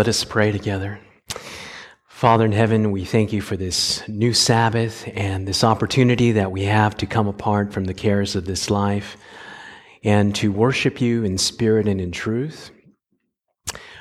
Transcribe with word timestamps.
Let 0.00 0.08
us 0.08 0.24
pray 0.24 0.50
together. 0.50 0.98
Father 2.08 2.46
in 2.46 2.52
heaven, 2.52 2.90
we 2.90 3.04
thank 3.04 3.34
you 3.34 3.42
for 3.42 3.58
this 3.58 4.02
new 4.08 4.32
Sabbath 4.32 5.06
and 5.14 5.46
this 5.46 5.62
opportunity 5.62 6.32
that 6.32 6.50
we 6.50 6.62
have 6.62 6.96
to 6.96 7.06
come 7.06 7.28
apart 7.28 7.74
from 7.74 7.84
the 7.84 7.92
cares 7.92 8.34
of 8.34 8.46
this 8.46 8.70
life 8.70 9.18
and 10.02 10.34
to 10.36 10.52
worship 10.52 11.02
you 11.02 11.22
in 11.22 11.36
spirit 11.36 11.86
and 11.86 12.00
in 12.00 12.12
truth. 12.12 12.70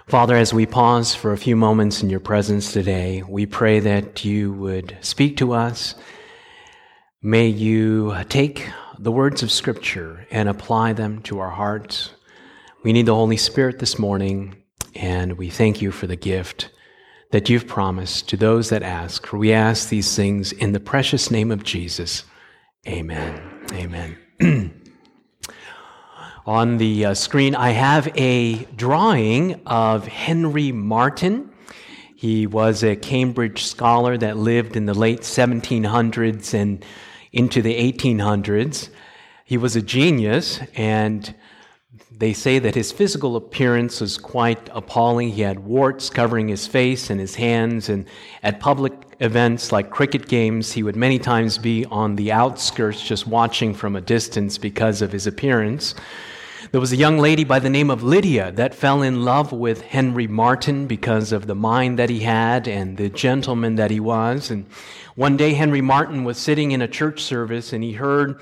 Father, 0.08 0.38
as 0.38 0.54
we 0.54 0.66
pause 0.66 1.16
for 1.16 1.34
a 1.34 1.38
few 1.38 1.58
moments 1.58 2.02
in 2.02 2.10
your 2.10 2.22
presence 2.22 2.72
today, 2.72 3.22
we 3.28 3.46
pray 3.46 3.82
that 3.82 4.24
you 4.24 4.54
would 4.54 4.96
speak 5.02 5.36
to 5.36 5.52
us. 5.52 5.96
May 7.22 7.48
you 7.48 8.16
take 8.30 8.70
the 8.98 9.12
words 9.12 9.44
of 9.44 9.52
Scripture 9.52 10.26
and 10.32 10.48
apply 10.48 10.94
them 10.94 11.22
to 11.24 11.40
our 11.40 11.52
hearts. 11.52 12.12
We 12.86 12.94
need 12.94 13.06
the 13.06 13.16
Holy 13.16 13.36
Spirit 13.36 13.80
this 13.80 14.00
morning 14.00 14.56
and 14.96 15.38
we 15.38 15.50
thank 15.50 15.82
you 15.82 15.92
for 15.92 16.08
the 16.08 16.16
gift 16.16 16.70
that 17.32 17.50
you've 17.50 17.68
promised 17.68 18.28
to 18.30 18.38
those 18.38 18.70
that 18.70 18.84
ask. 18.84 19.26
For 19.26 19.38
we 19.38 19.54
ask 19.54 19.90
these 19.90 20.16
things 20.16 20.52
in 20.52 20.72
the 20.72 20.80
precious 20.80 21.30
name 21.30 21.52
of 21.52 21.64
Jesus. 21.64 22.24
Amen. 22.88 23.42
Amen. 23.74 24.18
On 26.46 26.78
the 26.78 27.06
uh, 27.06 27.14
screen, 27.14 27.54
I 27.54 27.72
have 27.72 28.12
a 28.16 28.64
drawing 28.76 29.62
of 29.68 30.08
Henry 30.08 30.72
Martyn. 30.72 31.52
He 32.16 32.48
was 32.48 32.84
a 32.84 32.96
Cambridge 32.96 33.64
scholar 33.64 34.18
that 34.18 34.38
lived 34.38 34.76
in 34.76 34.86
the 34.88 34.94
late 34.94 35.22
1700s 35.22 36.54
and 36.54 36.84
into 37.32 37.62
the 37.62 37.76
1800s. 37.92 38.90
He 39.46 39.58
was 39.58 39.76
a 39.76 39.82
genius 39.82 40.60
and 40.76 41.36
they 42.20 42.34
say 42.34 42.60
that 42.60 42.76
his 42.76 42.92
physical 42.92 43.38
appearance 43.38 44.02
was 44.02 44.18
quite 44.18 44.70
appalling. 44.74 45.30
He 45.30 45.42
had 45.42 45.60
warts 45.60 46.10
covering 46.10 46.50
his 46.50 46.68
face 46.68 47.10
and 47.10 47.18
his 47.18 47.36
hands, 47.36 47.88
and 47.88 48.06
at 48.44 48.60
public 48.60 48.92
events 49.22 49.72
like 49.72 49.90
cricket 49.90 50.28
games, 50.28 50.74
he 50.74 50.84
would 50.84 50.98
many 50.98 51.18
times 51.18 51.58
be 51.58 51.86
on 51.86 52.18
the 52.18 52.34
outskirts 52.34 53.02
just 53.02 53.26
watching 53.26 53.74
from 53.74 53.96
a 53.96 54.02
distance 54.02 54.58
because 54.58 55.02
of 55.02 55.14
his 55.14 55.28
appearance. 55.28 55.96
There 56.72 56.82
was 56.82 56.92
a 56.92 56.98
young 56.98 57.20
lady 57.20 57.46
by 57.46 57.60
the 57.60 57.70
name 57.70 57.90
of 57.90 58.04
Lydia 58.04 58.52
that 58.52 58.76
fell 58.76 59.02
in 59.02 59.24
love 59.24 59.54
with 59.54 59.82
Henry 59.82 60.28
Martyn 60.28 60.88
because 60.88 61.32
of 61.32 61.48
the 61.48 61.56
mind 61.56 61.98
that 62.00 62.10
he 62.10 62.20
had 62.20 62.68
and 62.68 62.98
the 62.98 63.10
gentleman 63.10 63.76
that 63.76 63.92
he 63.92 64.02
was. 64.02 64.52
And 64.52 64.66
one 65.16 65.38
day, 65.38 65.54
Henry 65.54 65.82
Martyn 65.82 66.26
was 66.26 66.38
sitting 66.38 66.72
in 66.72 66.82
a 66.82 66.88
church 66.88 67.24
service 67.24 67.72
and 67.72 67.82
he 67.82 67.94
heard 67.94 68.42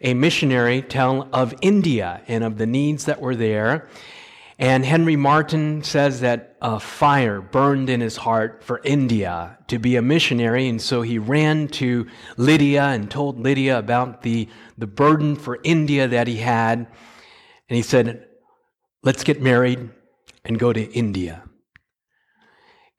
a 0.00 0.14
missionary 0.14 0.82
tell 0.82 1.28
of 1.32 1.54
India 1.62 2.22
and 2.28 2.44
of 2.44 2.58
the 2.58 2.66
needs 2.66 3.04
that 3.06 3.20
were 3.20 3.36
there. 3.36 3.88
And 4.58 4.86
Henry 4.86 5.16
Martyn 5.16 5.82
says 5.82 6.20
that 6.20 6.56
a 6.62 6.80
fire 6.80 7.42
burned 7.42 7.90
in 7.90 8.00
his 8.00 8.16
heart 8.16 8.64
for 8.64 8.80
India 8.84 9.58
to 9.68 9.78
be 9.78 9.96
a 9.96 10.02
missionary. 10.02 10.68
And 10.68 10.80
so 10.80 11.02
he 11.02 11.18
ran 11.18 11.68
to 11.68 12.06
Lydia 12.38 12.84
and 12.84 13.10
told 13.10 13.38
Lydia 13.38 13.78
about 13.78 14.22
the, 14.22 14.48
the 14.78 14.86
burden 14.86 15.36
for 15.36 15.58
India 15.62 16.08
that 16.08 16.26
he 16.26 16.36
had. 16.36 16.78
And 16.78 17.76
he 17.76 17.82
said, 17.82 18.26
Let's 19.02 19.24
get 19.24 19.42
married 19.42 19.90
and 20.44 20.58
go 20.58 20.72
to 20.72 20.82
India. 20.92 21.44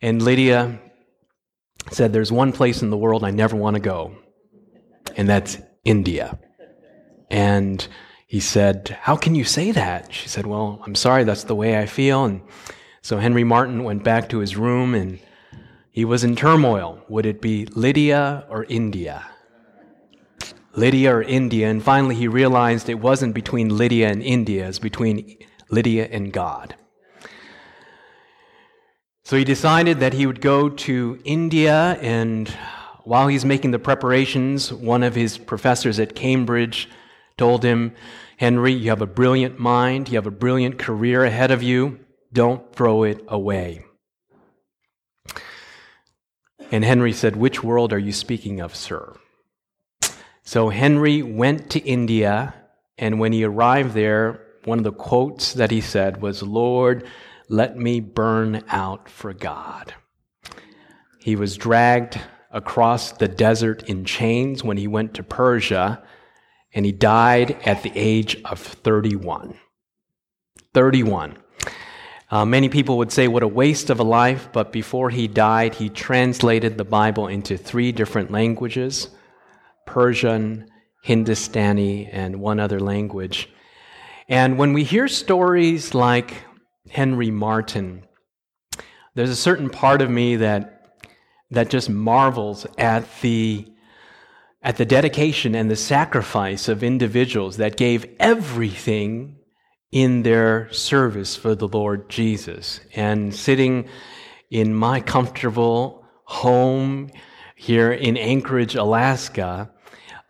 And 0.02 0.22
Lydia 0.22 0.80
said, 1.92 2.14
There's 2.14 2.32
one 2.32 2.52
place 2.52 2.82
in 2.82 2.92
the 2.92 2.98
world 2.98 3.24
I 3.24 3.32
never 3.32 3.56
want 3.56 3.76
to 3.76 3.80
go, 3.80 4.16
and 5.16 5.28
that's 5.28 5.58
India. 5.84 6.38
And 7.30 7.88
he 8.26 8.40
said, 8.40 8.98
How 9.02 9.16
can 9.16 9.36
you 9.36 9.44
say 9.44 9.72
that? 9.72 10.14
She 10.14 10.28
said, 10.28 10.46
Well, 10.46 10.82
I'm 10.86 10.96
sorry, 10.96 11.24
that's 11.24 11.46
the 11.46 11.56
way 11.56 11.78
I 11.78 11.86
feel. 11.86 12.26
And 12.26 12.42
so 13.02 13.18
Henry 13.18 13.44
Martyn 13.44 13.84
went 13.84 14.04
back 14.04 14.30
to 14.30 14.40
his 14.40 14.58
room 14.58 14.94
and 14.94 15.20
he 15.92 16.06
was 16.06 16.24
in 16.24 16.36
turmoil. 16.36 17.04
Would 17.10 17.26
it 17.26 17.42
be 17.42 17.66
Lydia 17.66 18.46
or 18.50 18.66
India? 18.66 19.26
Lydia 20.74 21.16
or 21.16 21.24
India? 21.24 21.70
And 21.70 21.82
finally 21.82 22.16
he 22.16 22.28
realized 22.28 22.90
it 22.90 23.00
wasn't 23.00 23.34
between 23.34 23.76
Lydia 23.78 24.10
and 24.10 24.22
India, 24.22 24.66
it 24.66 24.68
was 24.68 24.80
between 24.80 25.38
Lydia 25.70 26.08
and 26.12 26.32
God. 26.32 26.76
So 29.24 29.36
he 29.36 29.44
decided 29.44 30.00
that 30.00 30.14
he 30.14 30.26
would 30.26 30.40
go 30.40 30.70
to 30.70 31.20
India, 31.26 31.98
and 32.02 32.48
while 33.04 33.28
he's 33.28 33.44
making 33.44 33.72
the 33.72 33.80
preparations, 33.80 34.72
one 34.72 35.04
of 35.04 35.16
his 35.16 35.38
professors 35.38 36.00
at 36.00 36.16
Cambridge 36.16 36.88
told 37.38 37.64
him, 37.64 37.94
Henry, 38.38 38.74
you 38.74 38.90
have 38.90 39.02
a 39.02 39.08
brilliant 39.08 39.60
mind, 39.60 40.10
you 40.10 40.16
have 40.16 40.28
a 40.28 40.32
brilliant 40.32 40.78
career 40.78 41.24
ahead 41.24 41.52
of 41.52 41.64
you, 41.64 42.00
don't 42.34 42.74
throw 42.76 43.04
it 43.04 43.24
away. 43.28 43.84
And 46.72 46.84
Henry 46.84 47.14
said, 47.14 47.36
Which 47.36 47.64
world 47.64 47.94
are 47.94 48.00
you 48.00 48.12
speaking 48.12 48.60
of, 48.60 48.76
sir? 48.76 49.16
So 50.44 50.70
Henry 50.70 51.22
went 51.22 51.70
to 51.72 51.80
India, 51.80 52.54
and 52.98 53.20
when 53.20 53.34
he 53.34 53.44
arrived 53.44 53.94
there, 53.94 54.44
one 54.66 54.78
of 54.78 54.84
the 54.84 54.92
quotes 54.92 55.54
that 55.54 55.72
he 55.72 55.82
said 55.82 56.22
was, 56.22 56.44
Lord, 56.44 57.08
let 57.48 57.78
me 57.78 58.00
burn 58.00 58.64
out 58.68 59.10
for 59.10 59.34
God. 59.34 59.94
He 61.20 61.36
was 61.36 61.58
dragged 61.58 62.20
across 62.52 63.12
the 63.12 63.28
desert 63.28 63.84
in 63.84 64.06
chains 64.06 64.64
when 64.64 64.78
he 64.78 64.88
went 64.88 65.14
to 65.14 65.24
Persia 65.24 66.04
and 66.78 66.86
he 66.86 66.92
died 66.92 67.58
at 67.66 67.82
the 67.82 67.92
age 67.96 68.40
of 68.46 68.60
31. 68.60 69.58
31. 70.76 71.36
Uh, 72.30 72.46
many 72.46 72.70
people 72.70 73.00
would 73.00 73.12
say, 73.12 73.28
what 73.28 73.42
a 73.42 73.48
waste 73.48 73.90
of 73.90 74.00
a 74.00 74.04
life, 74.04 74.50
but 74.54 74.72
before 74.72 75.10
he 75.10 75.28
died, 75.28 75.74
he 75.74 75.90
translated 75.90 76.78
the 76.78 76.84
Bible 76.84 77.26
into 77.26 77.58
three 77.58 77.92
different 77.92 78.30
languages 78.30 79.10
Persian, 79.88 80.70
Hindustani, 81.02 82.06
and 82.12 82.40
one 82.40 82.60
other 82.60 82.80
language. 82.80 83.50
And 84.30 84.60
when 84.60 84.74
we 84.74 84.84
hear 84.84 85.08
stories 85.08 85.96
like 85.96 86.44
Henry 86.92 87.32
Martyn, 87.32 88.04
there's 89.16 89.32
a 89.32 89.36
certain 89.36 89.72
part 89.72 90.04
of 90.04 90.12
me 90.12 90.36
that, 90.36 91.00
that 91.50 91.72
just 91.72 91.90
marvels 91.90 92.68
at 92.78 93.04
the 93.22 93.66
at 94.68 94.76
the 94.76 94.86
dedication 94.86 95.56
and 95.56 95.72
the 95.72 95.78
sacrifice 95.78 96.68
of 96.68 96.84
individuals 96.84 97.56
that 97.56 97.78
gave 97.78 98.06
everything 98.20 99.34
in 99.94 100.24
their 100.24 100.70
service 100.74 101.38
for 101.38 101.56
the 101.56 101.70
Lord 101.70 102.10
Jesus. 102.10 102.82
And 102.94 103.34
sitting 103.34 103.88
in 104.52 104.76
my 104.76 105.00
comfortable 105.00 106.04
home 106.26 107.10
here 107.56 107.94
in 107.94 108.18
Anchorage, 108.18 108.76
Alaska, 108.76 109.72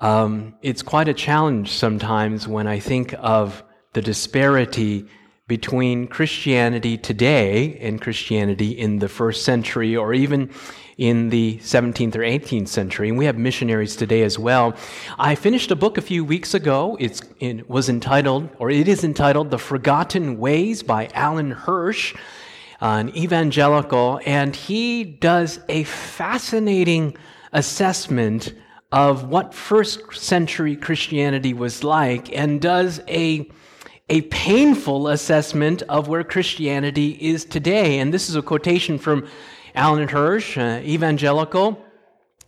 um, 0.01 0.53
it's 0.61 0.83
quite 0.83 1.07
a 1.07 1.15
challenge 1.15 1.71
sometimes 1.71 2.47
when 2.47 2.67
I 2.67 2.77
think 2.77 3.15
of 3.17 3.63
the 3.93 4.03
disparity 4.03 5.07
between 5.47 6.07
Christianity 6.07 6.97
today 6.97 7.77
and 7.79 8.01
Christianity 8.01 8.71
in 8.71 8.99
the 8.99 9.07
first 9.07 9.45
century 9.45 9.95
or 9.95 10.13
even 10.13 10.49
in 10.97 11.29
the 11.29 11.57
17th 11.59 12.15
or 12.15 12.19
18th 12.19 12.67
century, 12.67 13.09
and 13.09 13.17
we 13.17 13.25
have 13.25 13.37
missionaries 13.37 13.95
today 13.95 14.23
as 14.23 14.39
well. 14.39 14.75
I 15.19 15.35
finished 15.35 15.69
a 15.71 15.75
book 15.75 15.97
a 15.97 16.01
few 16.01 16.25
weeks 16.25 16.53
ago. 16.53 16.97
It's, 16.99 17.21
it 17.39 17.69
was 17.69 17.87
entitled, 17.87 18.49
or 18.57 18.71
it 18.71 18.87
is 18.87 19.03
entitled, 19.03 19.51
The 19.51 19.59
Forgotten 19.59 20.39
Ways 20.39 20.81
by 20.81 21.09
Alan 21.13 21.51
Hirsch, 21.51 22.15
an 22.81 23.15
evangelical, 23.15 24.19
and 24.25 24.55
he 24.55 25.03
does 25.03 25.59
a 25.69 25.83
fascinating 25.83 27.15
assessment 27.53 28.53
of 28.91 29.29
what 29.29 29.53
first 29.53 30.13
century 30.13 30.75
Christianity 30.75 31.53
was 31.53 31.83
like 31.83 32.35
and 32.35 32.59
does 32.59 33.01
a 33.07 33.49
a 34.09 34.21
painful 34.21 35.09
assessment 35.09 35.81
of 35.83 36.07
where 36.07 36.23
Christianity 36.23 37.17
is 37.19 37.43
today. 37.45 37.99
And 37.99 38.13
this 38.13 38.29
is 38.29 38.35
a 38.35 38.41
quotation 38.41 38.97
from 38.97 39.27
Alan 39.75 40.07
Hirsch, 40.07 40.57
evangelical 40.57 41.83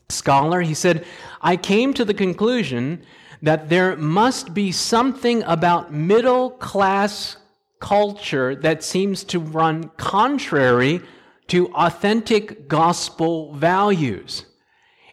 scholar, 0.10 0.62
he 0.62 0.74
said, 0.74 1.06
I 1.42 1.56
came 1.56 1.94
to 1.94 2.04
the 2.04 2.14
conclusion 2.14 3.04
that 3.42 3.70
there 3.70 3.96
must 3.96 4.54
be 4.54 4.72
something 4.72 5.44
about 5.44 5.94
middle 5.94 6.50
class 6.52 7.38
culture 7.80 8.56
that 8.56 8.84
seems 8.84 9.24
to 9.26 9.40
run 9.40 9.90
contrary 9.98 11.02
to 11.48 11.68
authentic 11.74 12.68
gospel 12.68 13.54
values. 13.54 14.46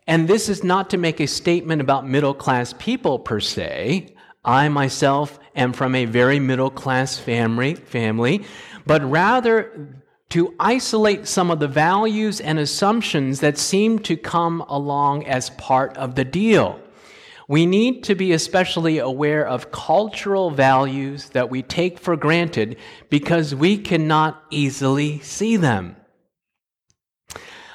And 0.06 0.28
this 0.28 0.48
is 0.48 0.64
not 0.64 0.90
to 0.90 0.98
make 0.98 1.20
a 1.20 1.26
statement 1.26 1.80
about 1.80 2.08
middle 2.08 2.34
class 2.34 2.74
people 2.78 3.18
per 3.18 3.40
se. 3.40 4.15
I 4.46 4.68
myself 4.68 5.40
am 5.56 5.72
from 5.72 5.96
a 5.96 6.04
very 6.04 6.38
middle 6.38 6.70
class 6.70 7.18
family, 7.18 7.74
family, 7.74 8.44
but 8.86 9.04
rather 9.10 9.88
to 10.30 10.54
isolate 10.60 11.26
some 11.26 11.50
of 11.50 11.58
the 11.58 11.68
values 11.68 12.40
and 12.40 12.58
assumptions 12.58 13.40
that 13.40 13.58
seem 13.58 13.98
to 14.00 14.16
come 14.16 14.60
along 14.62 15.26
as 15.26 15.50
part 15.50 15.96
of 15.96 16.14
the 16.14 16.24
deal. 16.24 16.80
We 17.48 17.64
need 17.66 18.02
to 18.04 18.14
be 18.14 18.32
especially 18.32 18.98
aware 18.98 19.46
of 19.46 19.70
cultural 19.70 20.50
values 20.50 21.30
that 21.30 21.50
we 21.50 21.62
take 21.62 21.98
for 21.98 22.16
granted 22.16 22.76
because 23.08 23.54
we 23.54 23.78
cannot 23.78 24.42
easily 24.50 25.20
see 25.20 25.56
them. 25.56 25.96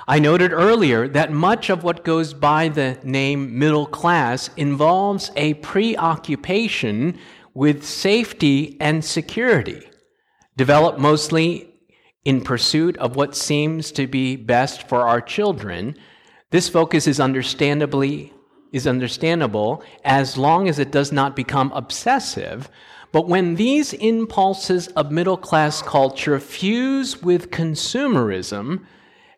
I 0.07 0.19
noted 0.19 0.51
earlier 0.51 1.07
that 1.09 1.31
much 1.31 1.69
of 1.69 1.83
what 1.83 2.03
goes 2.03 2.33
by 2.33 2.69
the 2.69 2.97
name 3.03 3.59
middle 3.59 3.85
class 3.85 4.49
involves 4.57 5.31
a 5.35 5.55
preoccupation 5.55 7.19
with 7.53 7.85
safety 7.85 8.77
and 8.79 9.03
security, 9.03 9.89
developed 10.57 10.99
mostly 10.99 11.73
in 12.25 12.41
pursuit 12.41 12.97
of 12.97 13.15
what 13.15 13.35
seems 13.35 13.91
to 13.91 14.07
be 14.07 14.35
best 14.35 14.87
for 14.87 15.07
our 15.07 15.21
children. 15.21 15.95
This 16.49 16.69
focus 16.69 17.07
is 17.07 17.19
understandably 17.19 18.33
is 18.71 18.87
understandable 18.87 19.83
as 20.05 20.37
long 20.37 20.69
as 20.69 20.79
it 20.79 20.91
does 20.91 21.11
not 21.11 21.35
become 21.35 21.71
obsessive. 21.73 22.69
But 23.11 23.27
when 23.27 23.55
these 23.55 23.91
impulses 23.93 24.87
of 24.89 25.11
middle 25.11 25.35
class 25.35 25.81
culture 25.81 26.39
fuse 26.39 27.21
with 27.21 27.51
consumerism, 27.51 28.85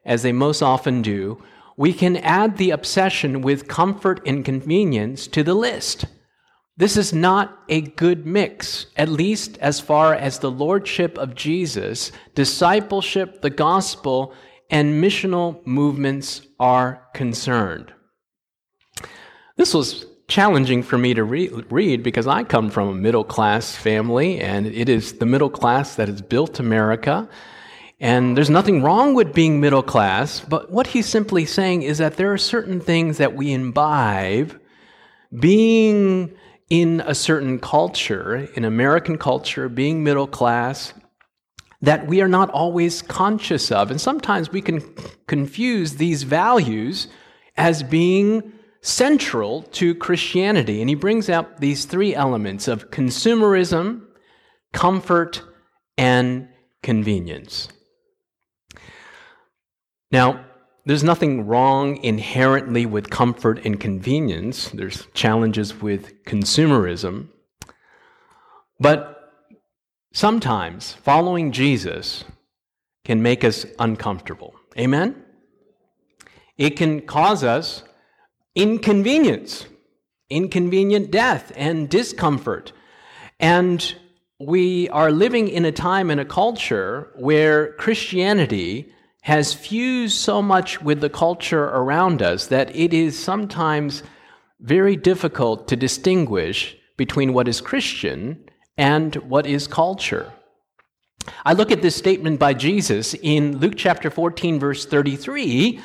as 0.06 0.24
they 0.24 0.32
most 0.32 0.62
often 0.62 1.02
do, 1.02 1.42
we 1.76 1.94
can 1.94 2.18
add 2.18 2.58
the 2.58 2.72
obsession 2.72 3.42
with 3.42 3.68
comfort 3.68 4.22
and 4.26 4.46
convenience 4.46 5.28
to 5.28 5.44
the 5.44 5.56
list. 5.56 6.06
This 6.76 6.98
is 6.98 7.14
not 7.14 7.60
a 7.70 7.82
good 7.82 8.26
mix, 8.26 8.88
at 8.98 9.10
least 9.10 9.58
as 9.60 9.80
far 9.80 10.14
as 10.14 10.40
the 10.40 10.52
lordship 10.52 11.18
of 11.18 11.36
Jesus, 11.36 12.12
discipleship, 12.34 13.42
the 13.42 13.50
gospel, 13.50 14.34
and 14.70 15.04
missional 15.04 15.66
movements 15.68 16.42
are 16.60 17.08
concerned. 17.14 17.94
This 19.56 19.74
was 19.74 20.08
challenging 20.28 20.82
for 20.82 20.98
me 20.98 21.14
to 21.14 21.24
re- 21.24 21.50
read 21.70 22.02
because 22.02 22.26
I 22.26 22.44
come 22.44 22.72
from 22.72 22.88
a 22.88 22.96
middle 22.96 23.24
class 23.24 23.76
family, 23.76 24.40
and 24.40 24.66
it 24.66 24.90
is 24.90 25.14
the 25.14 25.28
middle 25.28 25.50
class 25.50 25.96
that 25.96 26.08
has 26.08 26.24
built 26.24 26.60
America. 26.60 27.30
And 28.04 28.36
there's 28.36 28.50
nothing 28.50 28.84
wrong 28.84 29.14
with 29.14 29.34
being 29.34 29.62
middle 29.62 29.82
class, 29.82 30.42
but 30.42 30.70
what 30.70 30.88
he's 30.88 31.06
simply 31.06 31.46
saying 31.46 31.84
is 31.84 32.00
that 32.00 32.18
there 32.18 32.34
are 32.34 32.38
certain 32.38 32.82
things 32.82 33.18
that 33.18 33.34
we 33.34 33.54
imbibe 33.54 34.60
being 35.40 36.36
in 36.70 37.02
a 37.06 37.16
certain 37.16 37.60
culture, 37.60 38.50
in 38.56 38.66
American 38.66 39.18
culture, 39.18 39.70
being 39.70 40.04
middle 40.04 40.28
class, 40.28 40.94
that 41.82 42.06
we 42.06 42.20
are 42.20 42.28
not 42.28 42.50
always 42.50 43.02
conscious 43.02 43.72
of. 43.72 43.90
And 43.90 44.02
sometimes 44.02 44.52
we 44.52 44.62
can 44.62 44.82
confuse 45.28 45.96
these 45.96 46.24
values 46.24 47.08
as 47.56 47.84
being 47.84 48.52
central 48.82 49.62
to 49.80 49.96
Christianity. 49.96 50.82
And 50.82 50.90
he 50.90 50.96
brings 50.96 51.30
out 51.30 51.62
these 51.62 51.86
three 51.86 52.14
elements 52.14 52.68
of 52.68 52.92
consumerism, 52.92 54.02
comfort, 54.74 55.42
and 55.98 56.50
convenience. 56.82 57.70
Now, 60.14 60.46
there's 60.86 61.04
nothing 61.04 61.48
wrong 61.48 61.98
inherently 62.04 62.86
with 62.86 63.10
comfort 63.10 63.66
and 63.66 63.80
convenience. 63.80 64.70
There's 64.70 65.08
challenges 65.16 65.82
with 65.82 66.24
consumerism. 66.26 67.30
But 68.80 69.32
sometimes 70.14 70.94
following 70.94 71.52
Jesus 71.52 72.26
can 73.04 73.24
make 73.24 73.44
us 73.44 73.66
uncomfortable. 73.80 74.54
Amen? 74.78 75.16
It 76.60 76.78
can 76.78 77.02
cause 77.02 77.44
us 77.44 77.84
inconvenience, 78.54 79.66
inconvenient 80.30 81.10
death, 81.10 81.52
and 81.56 81.90
discomfort. 81.90 82.72
And 83.40 83.96
we 84.40 84.90
are 84.90 85.12
living 85.12 85.48
in 85.48 85.66
a 85.66 85.72
time 85.72 86.12
and 86.12 86.20
a 86.20 86.26
culture 86.26 87.12
where 87.16 87.74
Christianity 87.74 88.93
has 89.24 89.54
fused 89.54 90.18
so 90.18 90.42
much 90.42 90.82
with 90.82 91.02
the 91.02 91.10
culture 91.10 91.66
around 91.66 92.22
us 92.22 92.48
that 92.48 92.74
it 92.76 92.94
is 92.94 93.18
sometimes 93.18 94.04
very 94.60 94.96
difficult 94.96 95.68
to 95.68 95.76
distinguish 95.76 96.78
between 96.98 97.34
what 97.34 97.48
is 97.48 97.60
Christian 97.60 98.50
and 98.78 99.16
what 99.16 99.46
is 99.46 99.68
culture. 99.68 100.32
I 101.46 101.54
look 101.54 101.72
at 101.72 101.82
this 101.82 101.96
statement 101.96 102.40
by 102.40 102.54
Jesus 102.54 103.14
in 103.16 103.58
Luke 103.58 103.74
chapter 103.78 104.10
14, 104.10 104.60
verse 104.60 104.86
33 104.86 105.82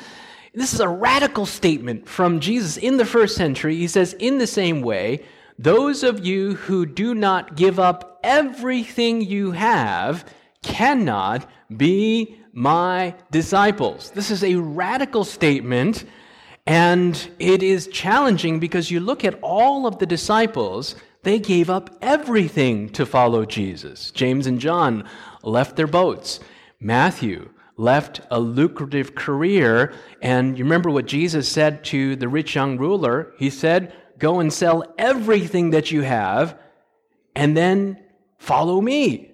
this 0.53 0.73
is 0.73 0.79
a 0.79 0.89
radical 0.89 1.45
statement 1.45 2.07
from 2.07 2.39
Jesus 2.39 2.77
in 2.77 2.97
the 2.97 3.05
first 3.05 3.35
century. 3.35 3.75
He 3.75 3.87
says, 3.87 4.13
In 4.13 4.39
the 4.39 4.47
same 4.47 4.81
way, 4.81 5.23
those 5.57 6.03
of 6.03 6.25
you 6.25 6.55
who 6.55 6.85
do 6.85 7.13
not 7.13 7.55
give 7.55 7.79
up 7.79 8.19
everything 8.23 9.21
you 9.21 9.51
have 9.51 10.25
cannot 10.63 11.47
be 11.75 12.37
my 12.59 13.15
disciples. 13.31 14.11
This 14.11 14.29
is 14.29 14.43
a 14.43 14.55
radical 14.55 15.23
statement, 15.23 16.03
and 16.67 17.31
it 17.39 17.63
is 17.63 17.87
challenging 17.87 18.59
because 18.59 18.91
you 18.91 18.99
look 18.99 19.23
at 19.23 19.39
all 19.41 19.87
of 19.87 19.97
the 19.97 20.05
disciples, 20.05 20.97
they 21.23 21.39
gave 21.39 21.69
up 21.69 21.89
everything 22.01 22.89
to 22.89 23.05
follow 23.05 23.45
Jesus. 23.45 24.11
James 24.11 24.45
and 24.45 24.59
John 24.59 25.07
left 25.41 25.77
their 25.77 25.87
boats. 25.87 26.41
Matthew 26.81 27.49
left 27.77 28.19
a 28.29 28.41
lucrative 28.41 29.15
career. 29.15 29.93
And 30.21 30.57
you 30.57 30.65
remember 30.65 30.89
what 30.89 31.05
Jesus 31.05 31.47
said 31.47 31.85
to 31.85 32.17
the 32.17 32.27
rich 32.27 32.55
young 32.55 32.77
ruler? 32.77 33.31
He 33.37 33.49
said, 33.49 33.93
Go 34.17 34.41
and 34.41 34.51
sell 34.51 34.83
everything 34.97 35.69
that 35.69 35.91
you 35.91 36.01
have 36.01 36.59
and 37.37 37.55
then 37.55 38.03
follow 38.37 38.81
me. 38.81 39.28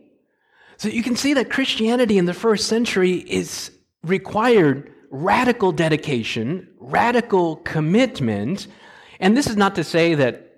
So 0.77 0.89
you 0.89 1.03
can 1.03 1.15
see 1.15 1.33
that 1.33 1.49
Christianity 1.49 2.17
in 2.17 2.25
the 2.25 2.33
first 2.33 2.67
century 2.67 3.13
is 3.13 3.71
required 4.03 4.91
radical 5.09 5.71
dedication, 5.71 6.67
radical 6.79 7.57
commitment. 7.57 8.67
And 9.19 9.37
this 9.37 9.47
is 9.47 9.55
not 9.55 9.75
to 9.75 9.83
say 9.83 10.15
that 10.15 10.51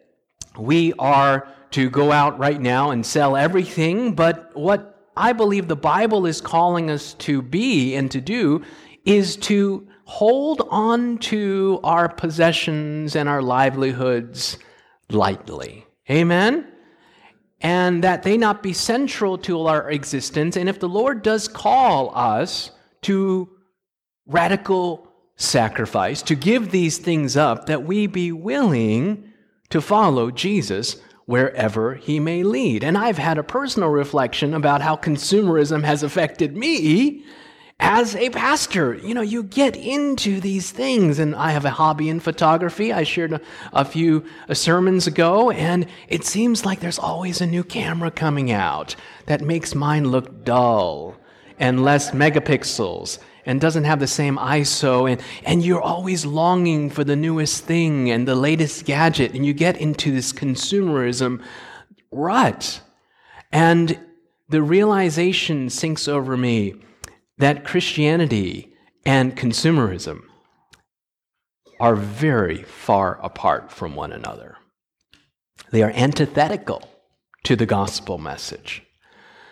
we 0.57 0.93
are 0.93 1.47
to 1.71 1.89
go 1.89 2.11
out 2.11 2.39
right 2.39 2.59
now 2.59 2.91
and 2.91 3.05
sell 3.05 3.35
everything, 3.35 4.13
but 4.13 4.51
what 4.55 5.11
I 5.15 5.33
believe 5.33 5.67
the 5.67 5.75
Bible 5.75 6.25
is 6.25 6.41
calling 6.41 6.89
us 6.89 7.13
to 7.15 7.41
be 7.41 7.95
and 7.95 8.09
to 8.11 8.21
do 8.21 8.63
is 9.05 9.35
to 9.37 9.87
hold 10.05 10.67
on 10.69 11.17
to 11.17 11.79
our 11.83 12.07
possessions 12.07 13.15
and 13.15 13.27
our 13.27 13.41
livelihoods 13.41 14.57
lightly. 15.09 15.85
Amen? 16.09 16.65
And 17.61 18.03
that 18.03 18.23
they 18.23 18.37
not 18.37 18.61
be 18.61 18.73
central 18.73 19.37
to 19.39 19.65
our 19.65 19.89
existence. 19.89 20.55
And 20.55 20.69
if 20.69 20.79
the 20.79 20.89
Lord 20.89 21.23
does 21.23 21.47
call 21.47 22.15
us 22.15 22.71
to 23.03 23.49
radical 24.27 25.11
sacrifice, 25.37 26.21
to 26.23 26.35
give 26.35 26.71
these 26.71 26.97
things 26.97 27.35
up, 27.35 27.65
that 27.65 27.83
we 27.83 28.07
be 28.07 28.31
willing 28.31 29.31
to 29.69 29.81
follow 29.81 30.31
Jesus 30.31 30.97
wherever 31.25 31.95
he 31.95 32.19
may 32.19 32.43
lead. 32.43 32.83
And 32.83 32.97
I've 32.97 33.17
had 33.17 33.37
a 33.37 33.43
personal 33.43 33.89
reflection 33.89 34.53
about 34.53 34.81
how 34.81 34.95
consumerism 34.95 35.83
has 35.83 36.03
affected 36.03 36.55
me 36.55 37.25
as 37.79 38.15
a 38.15 38.29
pastor. 38.29 38.95
You 38.95 39.13
know, 39.13 39.21
you 39.21 39.43
get 39.43 39.75
into 39.75 40.39
these 40.41 40.71
things, 40.71 41.19
and 41.19 41.35
I 41.35 41.51
have 41.51 41.65
a 41.65 41.69
hobby 41.69 42.09
in 42.09 42.19
photography. 42.19 42.91
I 42.91 43.03
shared 43.03 43.33
a, 43.33 43.41
a 43.73 43.85
few 43.85 44.25
uh, 44.49 44.53
sermons 44.53 45.07
ago, 45.07 45.51
and 45.51 45.87
it 46.07 46.25
seems 46.25 46.65
like 46.65 46.79
there's 46.79 46.99
always 46.99 47.41
a 47.41 47.47
new 47.47 47.63
camera 47.63 48.11
coming 48.11 48.51
out 48.51 48.95
that 49.25 49.41
makes 49.41 49.75
mine 49.75 50.05
look 50.05 50.43
dull 50.43 51.15
and 51.59 51.83
less 51.83 52.11
megapixels 52.11 53.19
and 53.45 53.61
doesn't 53.61 53.85
have 53.85 53.99
the 54.01 54.07
same 54.07 54.37
ISO, 54.37 55.09
and, 55.09 55.21
and 55.45 55.63
you're 55.63 55.81
always 55.81 56.25
longing 56.25 56.89
for 56.89 57.05
the 57.05 57.15
newest 57.15 57.63
thing 57.63 58.11
and 58.11 58.27
the 58.27 58.35
latest 58.35 58.83
gadget, 58.85 59.33
and 59.33 59.45
you 59.45 59.53
get 59.53 59.77
into 59.77 60.11
this 60.11 60.33
consumerism 60.33 61.41
rut. 62.11 62.81
And 63.51 63.97
the 64.49 64.61
realization 64.61 65.69
sinks 65.69 66.09
over 66.09 66.35
me 66.35 66.75
that 67.37 67.65
Christianity 67.65 68.73
and 69.05 69.35
consumerism 69.35 70.21
are 71.79 71.95
very 71.95 72.63
far 72.63 73.19
apart 73.23 73.71
from 73.71 73.95
one 73.95 74.11
another. 74.11 74.57
They 75.71 75.83
are 75.83 75.91
antithetical 75.91 76.89
to 77.43 77.55
the 77.55 77.65
gospel 77.65 78.17
message. 78.17 78.83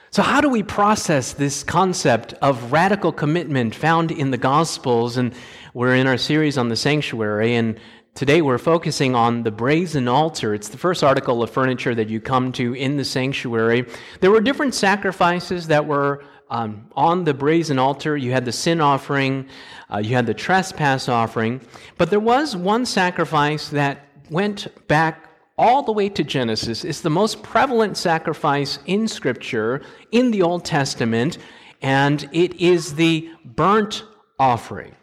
So, 0.10 0.24
how 0.24 0.40
do 0.40 0.50
we 0.50 0.64
process 0.64 1.34
this 1.34 1.64
concept 1.64 2.34
of 2.42 2.72
radical 2.72 3.12
commitment 3.12 3.76
found 3.76 4.12
in 4.12 4.32
the 4.32 4.38
Gospels? 4.38 5.18
And 5.18 5.34
we're 5.74 5.96
in 5.96 6.08
our 6.08 6.18
series 6.18 6.58
on 6.58 6.70
the 6.70 6.78
sanctuary, 6.78 7.54
and 7.56 7.78
today 8.14 8.42
we're 8.42 8.58
focusing 8.58 9.14
on 9.14 9.44
the 9.44 9.52
brazen 9.52 10.08
altar. 10.08 10.54
It's 10.54 10.70
the 10.70 10.78
first 10.78 11.04
article 11.04 11.44
of 11.44 11.50
furniture 11.50 11.94
that 11.96 12.08
you 12.08 12.22
come 12.22 12.54
to 12.54 12.74
in 12.74 12.96
the 12.96 13.04
sanctuary. 13.04 13.86
There 14.22 14.32
were 14.32 14.40
different 14.40 14.74
sacrifices 14.74 15.68
that 15.68 15.86
were 15.86 16.24
um, 16.50 16.88
on 16.96 17.24
the 17.24 17.34
brazen 17.34 17.80
altar. 17.80 18.16
You 18.16 18.32
had 18.32 18.46
the 18.46 18.52
sin 18.52 18.82
offering, 18.82 19.48
uh, 19.92 19.98
you 20.00 20.16
had 20.16 20.26
the 20.26 20.34
trespass 20.34 21.10
offering, 21.10 21.62
but 21.98 22.10
there 22.10 22.20
was 22.20 22.56
one 22.56 22.86
sacrifice 22.86 23.70
that 23.70 24.08
went 24.30 24.68
back 24.88 25.30
all 25.58 25.84
the 25.84 25.92
way 25.92 26.10
to 26.10 26.24
Genesis. 26.24 26.84
It's 26.84 27.02
the 27.02 27.10
most 27.10 27.42
prevalent 27.42 27.98
sacrifice 27.98 28.80
in 28.86 29.08
Scripture 29.08 29.82
in 30.12 30.32
the 30.32 30.42
Old 30.42 30.66
Testament, 30.66 31.38
and 31.82 32.28
it 32.32 32.56
is 32.60 32.96
the 32.96 33.30
burnt 33.44 34.04
offering. 34.38 34.96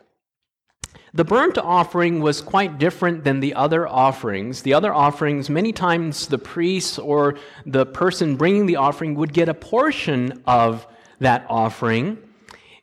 The 1.14 1.24
burnt 1.24 1.58
offering 1.58 2.20
was 2.20 2.40
quite 2.40 2.78
different 2.78 3.24
than 3.24 3.40
the 3.40 3.54
other 3.54 3.86
offerings. 3.86 4.62
The 4.62 4.72
other 4.72 4.94
offerings, 4.94 5.50
many 5.50 5.72
times 5.72 6.26
the 6.26 6.38
priest 6.38 6.98
or 6.98 7.36
the 7.66 7.84
person 7.84 8.36
bringing 8.36 8.64
the 8.64 8.76
offering 8.76 9.14
would 9.16 9.34
get 9.34 9.48
a 9.50 9.54
portion 9.54 10.42
of 10.46 10.86
that 11.22 11.46
offering. 11.48 12.18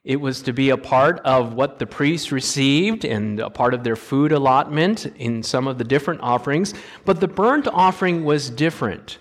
It 0.04 0.20
was 0.20 0.42
to 0.44 0.54
be 0.54 0.70
a 0.72 0.78
part 0.78 1.20
of 1.20 1.54
what 1.54 1.78
the 1.78 1.86
priest 1.86 2.32
received 2.32 3.06
and 3.06 3.40
a 3.40 3.50
part 3.50 3.74
of 3.74 3.84
their 3.84 3.96
food 3.96 4.32
allotment 4.32 5.06
in 5.18 5.44
some 5.44 5.68
of 5.68 5.78
the 5.78 5.84
different 5.84 6.22
offerings. 6.22 6.74
But 7.06 7.20
the 7.20 7.28
burnt 7.28 7.68
offering 7.68 8.24
was 8.24 8.50
different. 8.50 9.20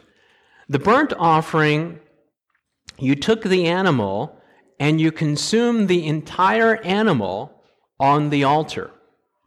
The 0.69 0.79
burnt 0.79 1.13
offering, 1.19 2.01
you 2.99 3.15
took 3.15 3.43
the 3.43 3.67
animal 3.67 4.41
and 4.81 5.01
you 5.01 5.13
consumed 5.13 5.89
the 5.89 6.07
entire 6.07 6.77
animal 6.83 7.63
on 7.99 8.31
the 8.31 8.45
altar. 8.45 8.91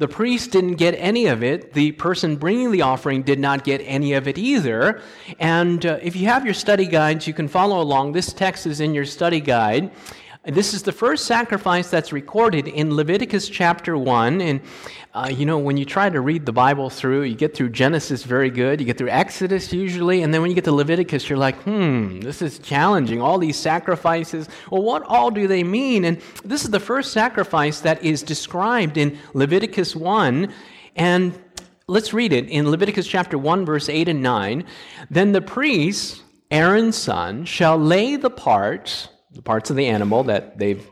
The 0.01 0.07
priest 0.07 0.49
didn't 0.49 0.77
get 0.77 0.95
any 0.95 1.27
of 1.27 1.43
it. 1.43 1.73
The 1.73 1.91
person 1.91 2.35
bringing 2.35 2.71
the 2.71 2.81
offering 2.81 3.21
did 3.21 3.37
not 3.37 3.63
get 3.63 3.81
any 3.85 4.13
of 4.13 4.27
it 4.27 4.35
either. 4.35 4.99
And 5.39 5.85
uh, 5.85 5.99
if 6.01 6.15
you 6.15 6.25
have 6.25 6.43
your 6.43 6.55
study 6.55 6.87
guides, 6.87 7.27
you 7.27 7.35
can 7.35 7.47
follow 7.47 7.79
along. 7.79 8.13
This 8.13 8.33
text 8.33 8.65
is 8.65 8.79
in 8.79 8.95
your 8.95 9.05
study 9.05 9.39
guide. 9.39 9.91
This 10.43 10.73
is 10.73 10.81
the 10.81 10.91
first 10.91 11.25
sacrifice 11.25 11.91
that's 11.91 12.11
recorded 12.11 12.67
in 12.67 12.95
Leviticus 12.95 13.47
chapter 13.47 13.95
1. 13.95 14.41
And, 14.41 14.61
uh, 15.13 15.29
you 15.31 15.45
know, 15.45 15.59
when 15.59 15.77
you 15.77 15.85
try 15.85 16.09
to 16.09 16.19
read 16.19 16.47
the 16.47 16.51
Bible 16.51 16.89
through, 16.89 17.23
you 17.23 17.35
get 17.35 17.55
through 17.55 17.69
Genesis 17.69 18.23
very 18.23 18.49
good, 18.49 18.79
you 18.79 18.87
get 18.87 18.97
through 18.97 19.09
Exodus 19.09 19.71
usually, 19.71 20.23
and 20.23 20.33
then 20.33 20.41
when 20.41 20.49
you 20.49 20.55
get 20.55 20.63
to 20.63 20.71
Leviticus, 20.71 21.29
you're 21.29 21.37
like, 21.37 21.61
hmm, 21.61 22.21
this 22.21 22.41
is 22.41 22.57
challenging. 22.57 23.21
All 23.21 23.37
these 23.37 23.55
sacrifices, 23.55 24.49
well, 24.71 24.81
what 24.81 25.03
all 25.03 25.29
do 25.29 25.45
they 25.45 25.63
mean? 25.63 26.05
And 26.05 26.19
this 26.43 26.63
is 26.63 26.71
the 26.71 26.79
first 26.79 27.13
sacrifice 27.13 27.79
that 27.81 28.03
is 28.03 28.23
described 28.23 28.97
in 28.97 29.19
Leviticus 29.35 29.95
1. 29.95 30.51
And 30.95 31.39
let's 31.85 32.15
read 32.15 32.33
it 32.33 32.49
in 32.49 32.67
Leviticus 32.67 33.05
chapter 33.05 33.37
1, 33.37 33.63
verse 33.63 33.89
8 33.89 34.07
and 34.07 34.23
9. 34.23 34.65
Then 35.07 35.33
the 35.33 35.41
priest, 35.41 36.23
Aaron's 36.49 36.97
son, 36.97 37.45
shall 37.45 37.77
lay 37.77 38.15
the 38.15 38.31
parts 38.31 39.09
the 39.33 39.41
parts 39.41 39.69
of 39.69 39.75
the 39.75 39.87
animal 39.87 40.23
that 40.25 40.57
they've 40.57 40.85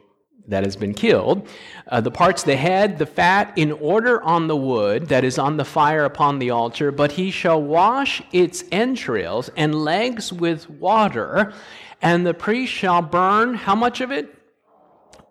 that 0.49 0.63
has 0.63 0.75
been 0.75 0.93
killed, 0.93 1.47
uh, 1.87 2.01
the 2.01 2.11
parts 2.11 2.43
the 2.43 2.55
head, 2.55 2.97
the 2.97 3.05
fat, 3.05 3.53
in 3.55 3.71
order 3.71 4.21
on 4.23 4.47
the 4.47 4.55
wood 4.55 5.07
that 5.07 5.23
is 5.23 5.37
on 5.37 5.57
the 5.57 5.65
fire 5.65 6.05
upon 6.05 6.39
the 6.39 6.49
altar. 6.49 6.91
But 6.91 7.11
he 7.13 7.31
shall 7.31 7.61
wash 7.61 8.21
its 8.31 8.63
entrails 8.71 9.49
and 9.55 9.75
legs 9.75 10.33
with 10.33 10.69
water, 10.69 11.53
and 12.01 12.25
the 12.25 12.33
priest 12.33 12.73
shall 12.73 13.01
burn 13.01 13.53
how 13.53 13.75
much 13.75 14.01
of 14.01 14.11
it? 14.11 14.35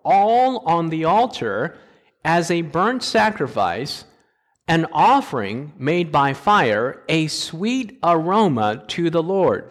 All 0.03 0.59
on 0.59 0.89
the 0.89 1.05
altar 1.05 1.77
as 2.23 2.49
a 2.49 2.61
burnt 2.61 3.03
sacrifice, 3.03 4.05
an 4.67 4.85
offering 4.93 5.73
made 5.77 6.11
by 6.11 6.33
fire, 6.33 7.03
a 7.09 7.27
sweet 7.27 7.99
aroma 8.03 8.83
to 8.87 9.09
the 9.09 9.23
Lord. 9.23 9.69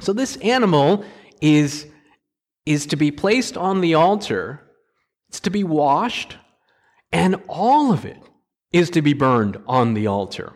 So 0.00 0.12
this 0.12 0.36
animal 0.38 1.04
is 1.40 1.86
is 2.70 2.86
to 2.86 2.96
be 2.96 3.10
placed 3.10 3.56
on 3.56 3.80
the 3.80 3.94
altar, 3.94 4.60
it's 5.28 5.40
to 5.40 5.50
be 5.50 5.64
washed, 5.64 6.36
and 7.12 7.34
all 7.48 7.92
of 7.92 8.04
it 8.04 8.22
is 8.72 8.90
to 8.90 9.02
be 9.02 9.12
burned 9.12 9.60
on 9.66 9.94
the 9.94 10.06
altar. 10.06 10.52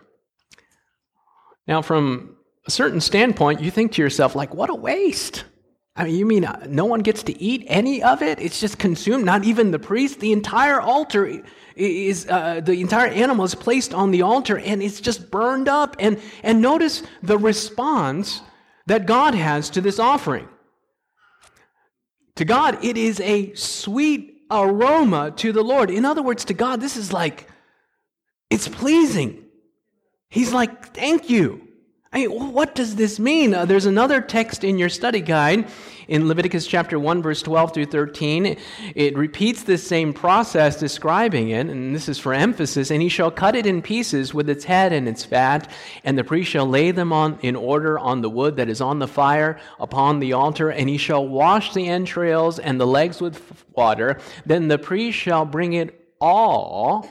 Now, 1.66 1.83
from 1.83 2.37
a 2.66 2.71
certain 2.71 3.00
standpoint, 3.00 3.61
you 3.61 3.71
think 3.71 3.92
to 3.92 4.02
yourself, 4.02 4.37
like, 4.37 4.54
what 4.54 4.71
a 4.71 4.75
waste. 4.75 5.44
I 5.97 6.04
mean, 6.04 6.14
you 6.14 6.26
mean 6.26 6.44
uh, 6.44 6.66
no 6.68 6.85
one 6.85 7.00
gets 7.00 7.25
to 7.25 7.40
eat 7.42 7.64
any 7.66 8.00
of 8.02 8.23
it? 8.23 8.38
It's 8.38 8.61
just 8.61 8.78
consumed, 8.78 9.25
not 9.25 9.44
even 9.44 9.73
the 9.73 9.78
priest. 9.80 10.21
The 10.21 10.33
entire 10.33 10.80
altar 10.80 11.42
is, 11.75 12.28
uh, 12.28 12.61
the 12.61 12.80
entire 12.80 13.09
animal 13.09 13.44
is 13.44 13.54
placed 13.56 13.92
on 13.92 14.12
the 14.12 14.23
altar 14.23 14.59
and 14.59 14.83
it's 14.83 15.00
just 15.00 15.30
burned 15.30 15.68
up. 15.68 15.97
And, 15.99 16.21
and 16.42 16.61
notice 16.61 17.02
the 17.23 17.38
response 17.38 18.40
that 18.87 19.06
God 19.06 19.35
has 19.35 19.71
to 19.71 19.80
this 19.80 19.99
offering. 19.99 20.49
To 22.37 22.45
God, 22.45 22.85
it 22.85 22.97
is 22.97 23.21
a 23.21 23.55
sweet 23.55 24.43
aroma 24.50 25.33
to 25.37 25.53
the 25.53 25.62
Lord. 25.62 25.91
In 25.91 26.05
other 26.05 26.23
words, 26.23 26.45
to 26.47 26.55
God, 26.55 26.81
this 26.81 26.97
is 26.97 27.12
like, 27.12 27.49
it's 28.50 28.69
pleasing. 28.69 29.45
He's 30.29 30.53
like, 30.53 30.95
thank 30.95 31.31
you. 31.31 31.69
I 32.14 32.18
mean, 32.18 32.52
what 32.52 32.76
does 32.76 32.94
this 32.94 33.18
mean? 33.18 33.54
Uh, 33.54 33.64
there's 33.64 33.87
another 33.87 34.21
text 34.21 34.62
in 34.62 34.78
your 34.78 34.88
study 34.88 35.21
guide 35.21 35.66
in 36.06 36.28
Leviticus 36.28 36.64
chapter 36.64 36.97
1, 36.97 37.21
verse 37.23 37.42
12 37.42 37.75
through 37.75 37.87
13. 37.87 38.56
It 38.94 39.16
repeats 39.18 39.64
this 39.64 39.85
same 39.85 40.12
process 40.12 40.78
describing 40.78 41.49
it, 41.49 41.66
and 41.66 41.92
this 41.92 42.09
is 42.09 42.21
for 42.21 42.33
emphasis. 42.33 42.92
And 42.92 43.02
he 43.02 43.09
shall 43.09 43.33
cut 43.33 43.56
it 43.56 43.66
in 43.66 43.83
pieces 43.83 44.33
with 44.33 44.49
its 44.49 44.64
head 44.64 44.92
and 44.92 45.09
its 45.09 45.25
fat, 45.25 45.68
and 46.04 46.16
the 46.16 46.23
priest 46.23 46.52
shall 46.52 46.68
lay 46.68 46.92
them 46.92 47.12
on 47.12 47.37
in 47.42 47.56
order 47.56 47.99
on 47.99 48.23
the 48.23 48.30
wood 48.30 48.54
that 48.59 48.68
is 48.68 48.80
on 48.80 49.00
the 49.00 49.09
fire 49.09 49.59
upon 49.80 50.21
the 50.21 50.35
altar, 50.35 50.71
and 50.71 50.88
he 50.88 50.99
shall 50.99 51.26
wash 51.26 51.75
the 51.75 51.88
entrails 51.88 52.61
and 52.61 52.80
the 52.80 52.87
legs 52.87 53.21
with 53.21 53.64
water. 53.73 54.21
Then 54.47 54.68
the 54.68 54.78
priest 54.78 55.18
shall 55.18 55.44
bring 55.44 55.73
it 55.73 56.00
all 56.21 57.09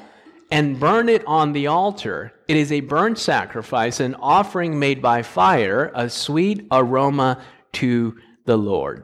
and 0.54 0.80
burn 0.80 1.10
it 1.10 1.26
on 1.26 1.52
the 1.52 1.66
altar. 1.66 2.32
It 2.48 2.56
is 2.56 2.72
a 2.72 2.82
burnt 2.82 3.18
sacrifice, 3.18 4.00
an 4.00 4.14
offering 4.14 4.78
made 4.78 5.02
by 5.02 5.24
fire, 5.24 5.92
a 5.96 6.08
sweet 6.08 6.68
aroma 6.72 7.42
to 7.74 8.16
the 8.46 8.56
Lord. 8.56 9.04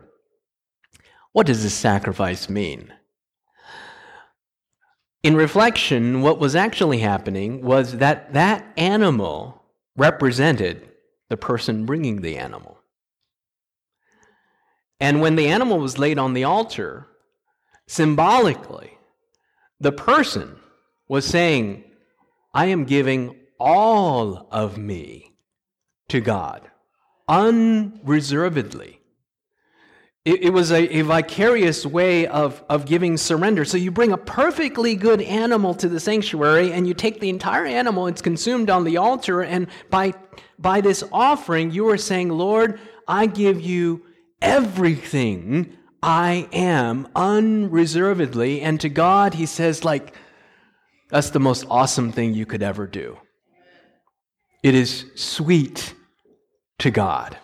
What 1.31 1.47
does 1.47 1.63
this 1.63 1.73
sacrifice 1.73 2.49
mean? 2.49 2.93
In 5.23 5.35
reflection, 5.35 6.21
what 6.21 6.37
was 6.37 6.55
actually 6.55 6.99
happening 6.99 7.63
was 7.63 7.97
that 7.97 8.33
that 8.33 8.71
animal 8.77 9.63
represented 9.97 10.87
the 11.29 11.37
person 11.37 11.87
bringing 11.87 12.21
the 12.21 12.37
animal. 12.37 12.77
And 14.99 15.19
when 15.19 15.35
the 15.35 15.47
animal 15.47 15.79
was 15.79 15.97
laid 15.97 16.19
on 16.19 16.33
the 16.33 16.43
altar, 16.43 17.07
symbolically, 17.87 18.99
the 19.79 19.91
person 19.91 20.58
was 21.09 21.25
saying, 21.25 21.83
I 22.53 22.67
am 22.67 22.85
giving 22.85 23.35
all 23.59 24.47
of 24.51 24.77
me 24.77 25.33
to 26.07 26.21
God 26.21 26.69
unreservedly. 27.27 29.01
It, 30.25 30.43
it 30.43 30.49
was 30.49 30.71
a, 30.71 30.97
a, 30.97 31.01
vicarious 31.01 31.85
way 31.85 32.27
of, 32.27 32.63
of 32.69 32.85
giving 32.85 33.17
surrender. 33.17 33.65
So 33.65 33.77
you 33.77 33.91
bring 33.91 34.11
a 34.11 34.17
perfectly 34.17 34.95
good 34.95 35.21
animal 35.21 35.73
to 35.75 35.87
the 35.87 35.99
sanctuary 35.99 36.71
and 36.71 36.87
you 36.87 36.93
take 36.93 37.19
the 37.19 37.29
entire 37.29 37.65
animal, 37.65 38.07
it's 38.07 38.21
consumed 38.21 38.69
on 38.69 38.83
the 38.83 38.97
altar, 38.97 39.41
and 39.41 39.67
by, 39.89 40.13
by 40.57 40.81
this 40.81 41.03
offering, 41.11 41.71
you 41.71 41.89
are 41.89 41.97
saying, 41.97 42.29
Lord, 42.29 42.79
I 43.07 43.27
give 43.27 43.61
you 43.61 44.05
everything 44.41 45.77
I 46.01 46.47
am 46.51 47.07
unreservedly. 47.15 48.61
And 48.61 48.79
to 48.81 48.89
God, 48.89 49.35
he 49.35 49.45
says, 49.45 49.83
like, 49.83 50.15
that's 51.09 51.31
the 51.31 51.39
most 51.39 51.65
awesome 51.69 52.11
thing 52.11 52.33
you 52.33 52.45
could 52.45 52.63
ever 52.63 52.87
do. 52.87 53.17
It 54.61 54.75
is 54.75 55.05
sweet 55.15 55.93
to 56.79 56.91
God. 56.91 57.37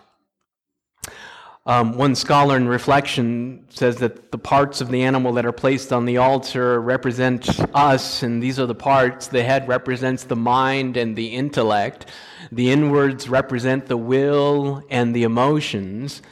Um, 1.66 1.96
one 1.96 2.14
scholar 2.14 2.56
in 2.56 2.68
reflection 2.68 3.66
says 3.70 3.96
that 3.96 4.30
the 4.30 4.38
parts 4.38 4.80
of 4.80 4.88
the 4.88 5.02
animal 5.02 5.32
that 5.32 5.44
are 5.44 5.52
placed 5.52 5.92
on 5.92 6.04
the 6.04 6.18
altar 6.18 6.80
represent 6.80 7.58
us, 7.74 8.22
and 8.22 8.40
these 8.40 8.60
are 8.60 8.66
the 8.66 8.74
parts. 8.74 9.26
The 9.26 9.42
head 9.42 9.66
represents 9.66 10.22
the 10.22 10.36
mind 10.36 10.96
and 10.96 11.16
the 11.16 11.26
intellect. 11.26 12.06
The 12.52 12.70
inwards 12.70 13.28
represent 13.28 13.86
the 13.86 13.96
will 13.96 14.84
and 14.90 15.12
the 15.12 15.24
emotions. 15.24 16.22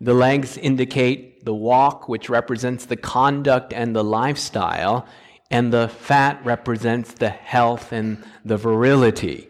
The 0.00 0.14
legs 0.14 0.56
indicate 0.56 1.44
the 1.44 1.54
walk, 1.54 2.08
which 2.08 2.30
represents 2.30 2.86
the 2.86 2.96
conduct 2.96 3.74
and 3.74 3.94
the 3.94 4.04
lifestyle 4.04 5.06
and 5.50 5.72
the 5.72 5.88
fat 5.88 6.44
represents 6.44 7.12
the 7.12 7.28
health 7.28 7.92
and 7.92 8.22
the 8.44 8.56
virility. 8.56 9.48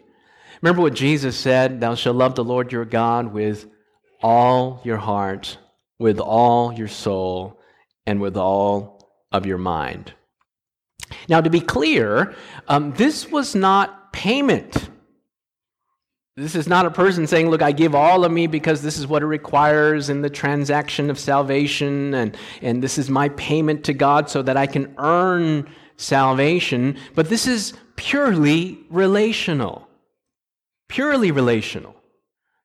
Remember 0.61 0.81
what 0.81 0.93
Jesus 0.93 1.37
said 1.37 1.81
Thou 1.81 1.95
shalt 1.95 2.15
love 2.15 2.35
the 2.35 2.43
Lord 2.43 2.71
your 2.71 2.85
God 2.85 3.31
with 3.31 3.67
all 4.21 4.81
your 4.83 4.97
heart, 4.97 5.57
with 5.99 6.19
all 6.19 6.73
your 6.73 6.87
soul, 6.87 7.59
and 8.05 8.19
with 8.19 8.37
all 8.37 9.09
of 9.31 9.45
your 9.45 9.57
mind. 9.57 10.13
Now, 11.27 11.41
to 11.41 11.49
be 11.49 11.61
clear, 11.61 12.35
um, 12.67 12.93
this 12.93 13.29
was 13.29 13.55
not 13.55 14.13
payment. 14.13 14.89
This 16.37 16.55
is 16.55 16.67
not 16.67 16.85
a 16.85 16.91
person 16.91 17.27
saying, 17.27 17.49
Look, 17.49 17.61
I 17.61 17.71
give 17.71 17.93
all 17.93 18.23
of 18.23 18.31
me 18.31 18.47
because 18.47 18.81
this 18.81 18.97
is 18.97 19.07
what 19.07 19.21
it 19.21 19.27
requires 19.27 20.09
in 20.09 20.21
the 20.21 20.29
transaction 20.29 21.09
of 21.09 21.19
salvation, 21.19 22.13
and, 22.13 22.37
and 22.61 22.81
this 22.81 22.97
is 22.97 23.09
my 23.09 23.29
payment 23.29 23.83
to 23.85 23.93
God 23.93 24.29
so 24.29 24.41
that 24.41 24.57
I 24.57 24.67
can 24.67 24.93
earn 24.97 25.67
salvation, 26.01 26.97
but 27.15 27.29
this 27.29 27.47
is 27.47 27.73
purely 27.95 28.79
relational. 28.89 29.87
Purely 30.87 31.31
relational. 31.31 31.95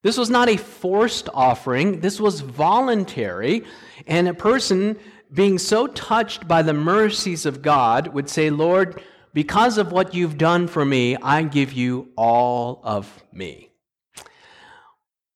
This 0.02 0.16
was 0.16 0.30
not 0.30 0.48
a 0.48 0.56
forced 0.56 1.28
offering, 1.34 2.00
this 2.00 2.20
was 2.20 2.40
voluntary, 2.40 3.64
and 4.06 4.28
a 4.28 4.34
person 4.34 4.98
being 5.32 5.58
so 5.58 5.88
touched 5.88 6.46
by 6.46 6.62
the 6.62 6.72
mercies 6.72 7.44
of 7.44 7.62
God 7.62 8.08
would 8.08 8.28
say, 8.28 8.50
Lord, 8.50 9.02
because 9.34 9.78
of 9.78 9.92
what 9.92 10.14
you've 10.14 10.38
done 10.38 10.68
for 10.68 10.84
me, 10.84 11.16
I 11.16 11.42
give 11.42 11.72
you 11.72 12.08
all 12.16 12.80
of 12.84 13.24
me. 13.32 13.70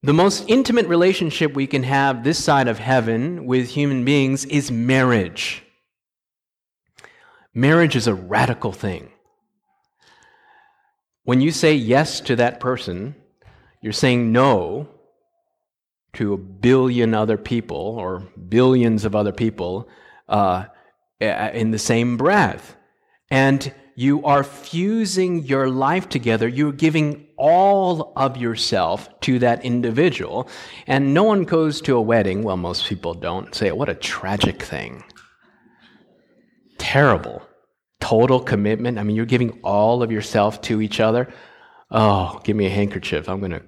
The 0.03 0.15
most 0.15 0.45
intimate 0.49 0.87
relationship 0.87 1.53
we 1.53 1.67
can 1.67 1.83
have 1.83 2.25
this 2.25 2.43
side 2.43 2.69
of 2.69 2.79
heaven 2.79 3.45
with 3.45 3.69
human 3.69 4.05
beings 4.05 4.47
is 4.47 4.71
marriage. 4.71 5.63
Marriage 7.55 7.97
is 7.97 8.07
a 8.07 8.15
radical 8.15 8.73
thing. 8.73 9.11
When 11.25 11.41
you 11.41 11.51
say 11.51 11.75
yes 11.75 12.21
to 12.21 12.37
that 12.37 12.61
person, 12.61 13.15
you're 13.81 13.93
saying 13.93 14.33
no 14.33 14.89
to 16.15 16.33
a 16.33 16.39
billion 16.39 17.15
other 17.15 17.37
people 17.37 17.77
or 17.77 18.21
billions 18.49 19.05
of 19.05 19.15
other 19.15 19.33
people 19.33 19.89
uh, 20.29 20.65
in 21.21 21.71
the 21.71 21.79
same 21.79 22.17
breath. 22.17 22.77
And 23.31 23.73
you 23.95 24.25
are 24.25 24.43
fusing 24.43 25.45
your 25.45 25.69
life 25.69 26.09
together. 26.09 26.49
You're 26.49 26.73
giving 26.73 27.27
all 27.37 28.13
of 28.17 28.37
yourself 28.37 29.09
to 29.21 29.39
that 29.41 29.65
individual. 29.65 30.49
And 30.87 31.15
no 31.15 31.25
one 31.25 31.45
goes 31.45 31.81
to 31.83 31.97
a 31.97 32.01
wedding, 32.01 32.43
well, 32.43 32.57
most 32.57 32.87
people 32.87 33.15
don't, 33.15 33.55
say, 33.55 33.71
what 33.73 33.89
a 33.89 33.95
tragic 33.95 34.63
thing. 34.63 35.05
Terrible. 36.91 37.41
Total 38.01 38.41
commitment. 38.41 38.99
I 38.99 39.05
mean, 39.05 39.15
you're 39.15 39.25
giving 39.25 39.61
all 39.63 40.03
of 40.03 40.11
yourself 40.11 40.61
to 40.63 40.83
each 40.83 40.99
other. 40.99 41.33
Oh, 41.89 42.41
give 42.43 42.57
me 42.57 42.67
a 42.67 42.71
handkerchief. 42.71 43.29
I'm 43.29 43.39
going 43.39 43.53
to 43.53 43.63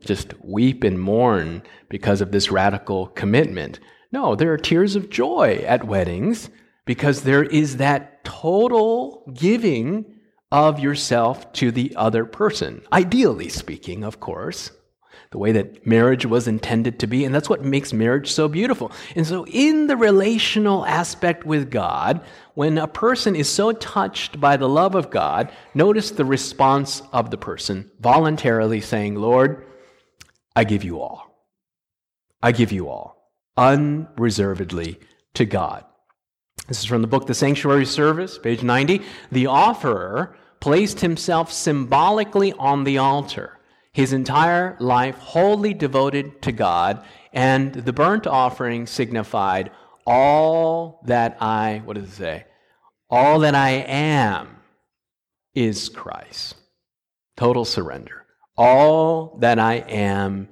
just 0.00 0.34
weep 0.42 0.82
and 0.82 0.98
mourn 0.98 1.62
because 1.88 2.20
of 2.20 2.32
this 2.32 2.50
radical 2.50 3.06
commitment. 3.06 3.78
No, 4.10 4.34
there 4.34 4.52
are 4.52 4.58
tears 4.58 4.96
of 4.96 5.08
joy 5.08 5.62
at 5.64 5.84
weddings 5.84 6.50
because 6.84 7.22
there 7.22 7.44
is 7.44 7.76
that 7.76 8.24
total 8.24 9.22
giving 9.32 10.06
of 10.50 10.80
yourself 10.80 11.52
to 11.52 11.70
the 11.70 11.94
other 11.94 12.24
person. 12.24 12.82
Ideally 12.92 13.50
speaking, 13.50 14.02
of 14.02 14.18
course, 14.18 14.72
the 15.34 15.38
way 15.38 15.50
that 15.50 15.84
marriage 15.84 16.24
was 16.24 16.46
intended 16.46 17.00
to 17.00 17.08
be. 17.08 17.24
And 17.24 17.34
that's 17.34 17.50
what 17.50 17.64
makes 17.64 17.92
marriage 17.92 18.30
so 18.30 18.46
beautiful. 18.46 18.92
And 19.16 19.26
so, 19.26 19.44
in 19.48 19.88
the 19.88 19.96
relational 19.96 20.86
aspect 20.86 21.44
with 21.44 21.72
God, 21.72 22.20
when 22.54 22.78
a 22.78 22.86
person 22.86 23.34
is 23.34 23.48
so 23.48 23.72
touched 23.72 24.40
by 24.40 24.56
the 24.56 24.68
love 24.68 24.94
of 24.94 25.10
God, 25.10 25.50
notice 25.74 26.12
the 26.12 26.24
response 26.24 27.02
of 27.12 27.32
the 27.32 27.36
person 27.36 27.90
voluntarily 27.98 28.80
saying, 28.80 29.16
Lord, 29.16 29.66
I 30.54 30.62
give 30.62 30.84
you 30.84 31.00
all. 31.00 31.50
I 32.40 32.52
give 32.52 32.70
you 32.70 32.88
all, 32.88 33.32
unreservedly 33.56 35.00
to 35.34 35.44
God. 35.44 35.84
This 36.68 36.78
is 36.78 36.84
from 36.84 37.02
the 37.02 37.08
book 37.08 37.26
The 37.26 37.34
Sanctuary 37.34 37.86
Service, 37.86 38.38
page 38.38 38.62
90. 38.62 39.02
The 39.32 39.46
offerer 39.46 40.36
placed 40.60 41.00
himself 41.00 41.50
symbolically 41.50 42.52
on 42.52 42.84
the 42.84 42.98
altar, 42.98 43.53
his 43.94 44.12
entire 44.12 44.76
life 44.80 45.16
wholly 45.16 45.72
devoted 45.72 46.42
to 46.42 46.52
God, 46.52 47.02
and 47.32 47.72
the 47.72 47.92
burnt 47.92 48.26
offering 48.26 48.86
signified 48.86 49.70
all 50.04 51.00
that 51.06 51.38
I, 51.40 51.80
what 51.84 51.94
does 51.94 52.08
it 52.08 52.16
say? 52.16 52.44
All 53.08 53.38
that 53.38 53.54
I 53.54 53.70
am 53.70 54.56
is 55.54 55.88
Christ. 55.88 56.56
Total 57.36 57.64
surrender. 57.64 58.26
All 58.56 59.38
that 59.38 59.60
I 59.60 59.74
am 59.76 60.48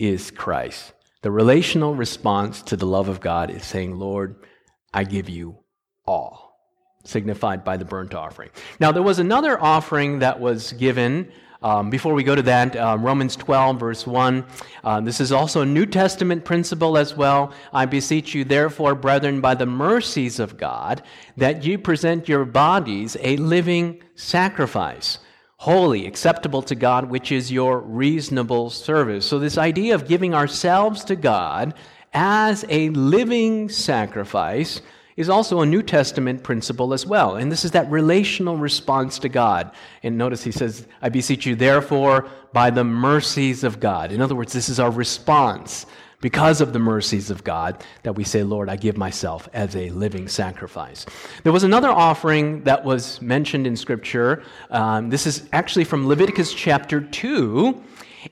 is 0.00 0.32
Christ. 0.32 0.92
The 1.22 1.30
relational 1.30 1.94
response 1.94 2.62
to 2.62 2.76
the 2.76 2.86
love 2.86 3.08
of 3.08 3.20
God 3.20 3.50
is 3.50 3.64
saying, 3.64 3.96
Lord, 3.96 4.44
I 4.92 5.04
give 5.04 5.28
you 5.28 5.58
all, 6.04 6.58
signified 7.04 7.62
by 7.62 7.76
the 7.76 7.84
burnt 7.84 8.12
offering. 8.12 8.50
Now, 8.80 8.90
there 8.90 9.04
was 9.04 9.20
another 9.20 9.60
offering 9.62 10.18
that 10.18 10.40
was 10.40 10.72
given. 10.72 11.30
Um, 11.62 11.90
before 11.90 12.14
we 12.14 12.24
go 12.24 12.34
to 12.34 12.42
that, 12.42 12.76
um, 12.76 13.04
Romans 13.04 13.36
12, 13.36 13.78
verse 13.78 14.06
1. 14.06 14.44
Uh, 14.82 15.00
this 15.00 15.20
is 15.20 15.32
also 15.32 15.62
a 15.62 15.66
New 15.66 15.86
Testament 15.86 16.44
principle 16.44 16.98
as 16.98 17.16
well. 17.16 17.52
I 17.72 17.86
beseech 17.86 18.34
you, 18.34 18.44
therefore, 18.44 18.94
brethren, 18.94 19.40
by 19.40 19.54
the 19.54 19.66
mercies 19.66 20.38
of 20.38 20.56
God, 20.56 21.02
that 21.36 21.64
you 21.64 21.78
present 21.78 22.28
your 22.28 22.44
bodies 22.44 23.16
a 23.20 23.36
living 23.36 24.02
sacrifice 24.14 25.18
holy, 25.62 26.08
acceptable 26.08 26.60
to 26.60 26.74
God, 26.74 27.04
which 27.08 27.30
is 27.30 27.52
your 27.52 27.78
reasonable 27.78 28.68
service. 28.68 29.24
So, 29.24 29.38
this 29.38 29.56
idea 29.56 29.94
of 29.94 30.08
giving 30.08 30.34
ourselves 30.34 31.04
to 31.04 31.14
God 31.14 31.74
as 32.12 32.64
a 32.68 32.88
living 32.90 33.68
sacrifice 33.68 34.82
is 35.16 35.28
also 35.28 35.60
a 35.60 35.66
New 35.66 35.82
Testament 35.82 36.42
principle 36.42 36.92
as 36.92 37.06
well. 37.06 37.36
And 37.36 37.52
this 37.52 37.64
is 37.64 37.72
that 37.72 37.90
relational 37.90 38.56
response 38.56 39.18
to 39.20 39.28
God. 39.28 39.70
And 40.02 40.16
notice 40.16 40.42
he 40.42 40.52
says, 40.52 40.86
I 41.00 41.08
beseech 41.08 41.46
you, 41.46 41.54
therefore, 41.54 42.28
by 42.52 42.70
the 42.70 42.84
mercies 42.84 43.64
of 43.64 43.80
God. 43.80 44.12
In 44.12 44.20
other 44.20 44.34
words, 44.34 44.52
this 44.52 44.68
is 44.68 44.80
our 44.80 44.90
response 44.90 45.86
because 46.22 46.60
of 46.60 46.72
the 46.72 46.78
mercies 46.78 47.30
of 47.30 47.44
God 47.44 47.84
that 48.04 48.14
we 48.14 48.24
say, 48.24 48.42
Lord, 48.42 48.70
I 48.70 48.76
give 48.76 48.96
myself 48.96 49.48
as 49.52 49.76
a 49.76 49.90
living 49.90 50.28
sacrifice. 50.28 51.04
There 51.42 51.52
was 51.52 51.64
another 51.64 51.90
offering 51.90 52.62
that 52.62 52.84
was 52.84 53.20
mentioned 53.20 53.66
in 53.66 53.76
Scripture. 53.76 54.42
Um, 54.70 55.10
this 55.10 55.26
is 55.26 55.48
actually 55.52 55.84
from 55.84 56.06
Leviticus 56.06 56.54
chapter 56.54 57.00
2, 57.00 57.82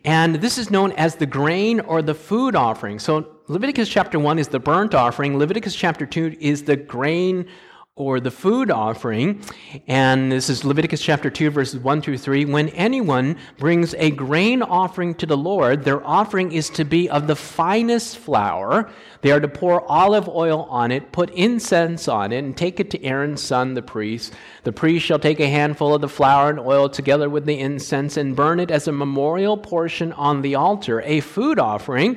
and 0.04 0.36
this 0.36 0.56
is 0.56 0.70
known 0.70 0.92
as 0.92 1.16
the 1.16 1.26
grain 1.26 1.80
or 1.80 2.00
the 2.00 2.14
food 2.14 2.54
offering. 2.54 3.00
So 3.00 3.26
Leviticus 3.50 3.88
chapter 3.88 4.16
1 4.16 4.38
is 4.38 4.46
the 4.46 4.60
burnt 4.60 4.94
offering, 4.94 5.36
Leviticus 5.36 5.74
chapter 5.74 6.06
2 6.06 6.36
is 6.38 6.62
the 6.62 6.76
grain 6.76 7.48
or 7.96 8.20
the 8.20 8.30
food 8.30 8.70
offering. 8.70 9.42
And 9.88 10.30
this 10.30 10.48
is 10.48 10.64
Leviticus 10.64 11.02
chapter 11.02 11.30
2, 11.30 11.50
verses 11.50 11.80
1 11.80 12.00
through 12.00 12.18
3. 12.18 12.44
When 12.44 12.68
anyone 12.68 13.36
brings 13.58 13.92
a 13.94 14.12
grain 14.12 14.62
offering 14.62 15.16
to 15.16 15.26
the 15.26 15.36
Lord, 15.36 15.82
their 15.82 16.06
offering 16.06 16.52
is 16.52 16.70
to 16.70 16.84
be 16.84 17.10
of 17.10 17.26
the 17.26 17.34
finest 17.34 18.18
flour. 18.18 18.88
They 19.20 19.32
are 19.32 19.40
to 19.40 19.48
pour 19.48 19.82
olive 19.90 20.28
oil 20.28 20.68
on 20.70 20.92
it, 20.92 21.10
put 21.10 21.30
incense 21.30 22.06
on 22.06 22.30
it, 22.30 22.38
and 22.38 22.56
take 22.56 22.78
it 22.78 22.88
to 22.92 23.04
Aaron's 23.04 23.42
son, 23.42 23.74
the 23.74 23.82
priest. 23.82 24.32
The 24.62 24.72
priest 24.72 25.04
shall 25.04 25.18
take 25.18 25.40
a 25.40 25.48
handful 25.48 25.92
of 25.92 26.02
the 26.02 26.08
flour 26.08 26.50
and 26.50 26.60
oil 26.60 26.88
together 26.88 27.28
with 27.28 27.46
the 27.46 27.58
incense 27.58 28.16
and 28.16 28.36
burn 28.36 28.60
it 28.60 28.70
as 28.70 28.86
a 28.86 28.92
memorial 28.92 29.58
portion 29.58 30.12
on 30.12 30.40
the 30.40 30.54
altar, 30.54 31.02
a 31.02 31.18
food 31.18 31.58
offering, 31.58 32.16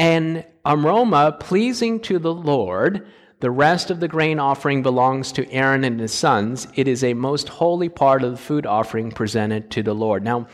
an 0.00 0.44
aroma 0.64 1.36
pleasing 1.38 2.00
to 2.00 2.18
the 2.18 2.32
Lord. 2.32 3.06
The 3.40 3.50
rest 3.50 3.90
of 3.90 4.00
the 4.00 4.08
grain 4.08 4.38
offering 4.38 4.82
belongs 4.82 5.30
to 5.32 5.50
Aaron 5.52 5.84
and 5.84 6.00
his 6.00 6.12
sons. 6.12 6.66
It 6.74 6.88
is 6.88 7.04
a 7.04 7.12
most 7.12 7.50
holy 7.50 7.90
part 7.90 8.24
of 8.24 8.30
the 8.30 8.38
food 8.38 8.64
offering 8.64 9.12
presented 9.12 9.70
to 9.72 9.82
the 9.82 9.94
Lord. 9.94 10.24
Now, 10.24 10.48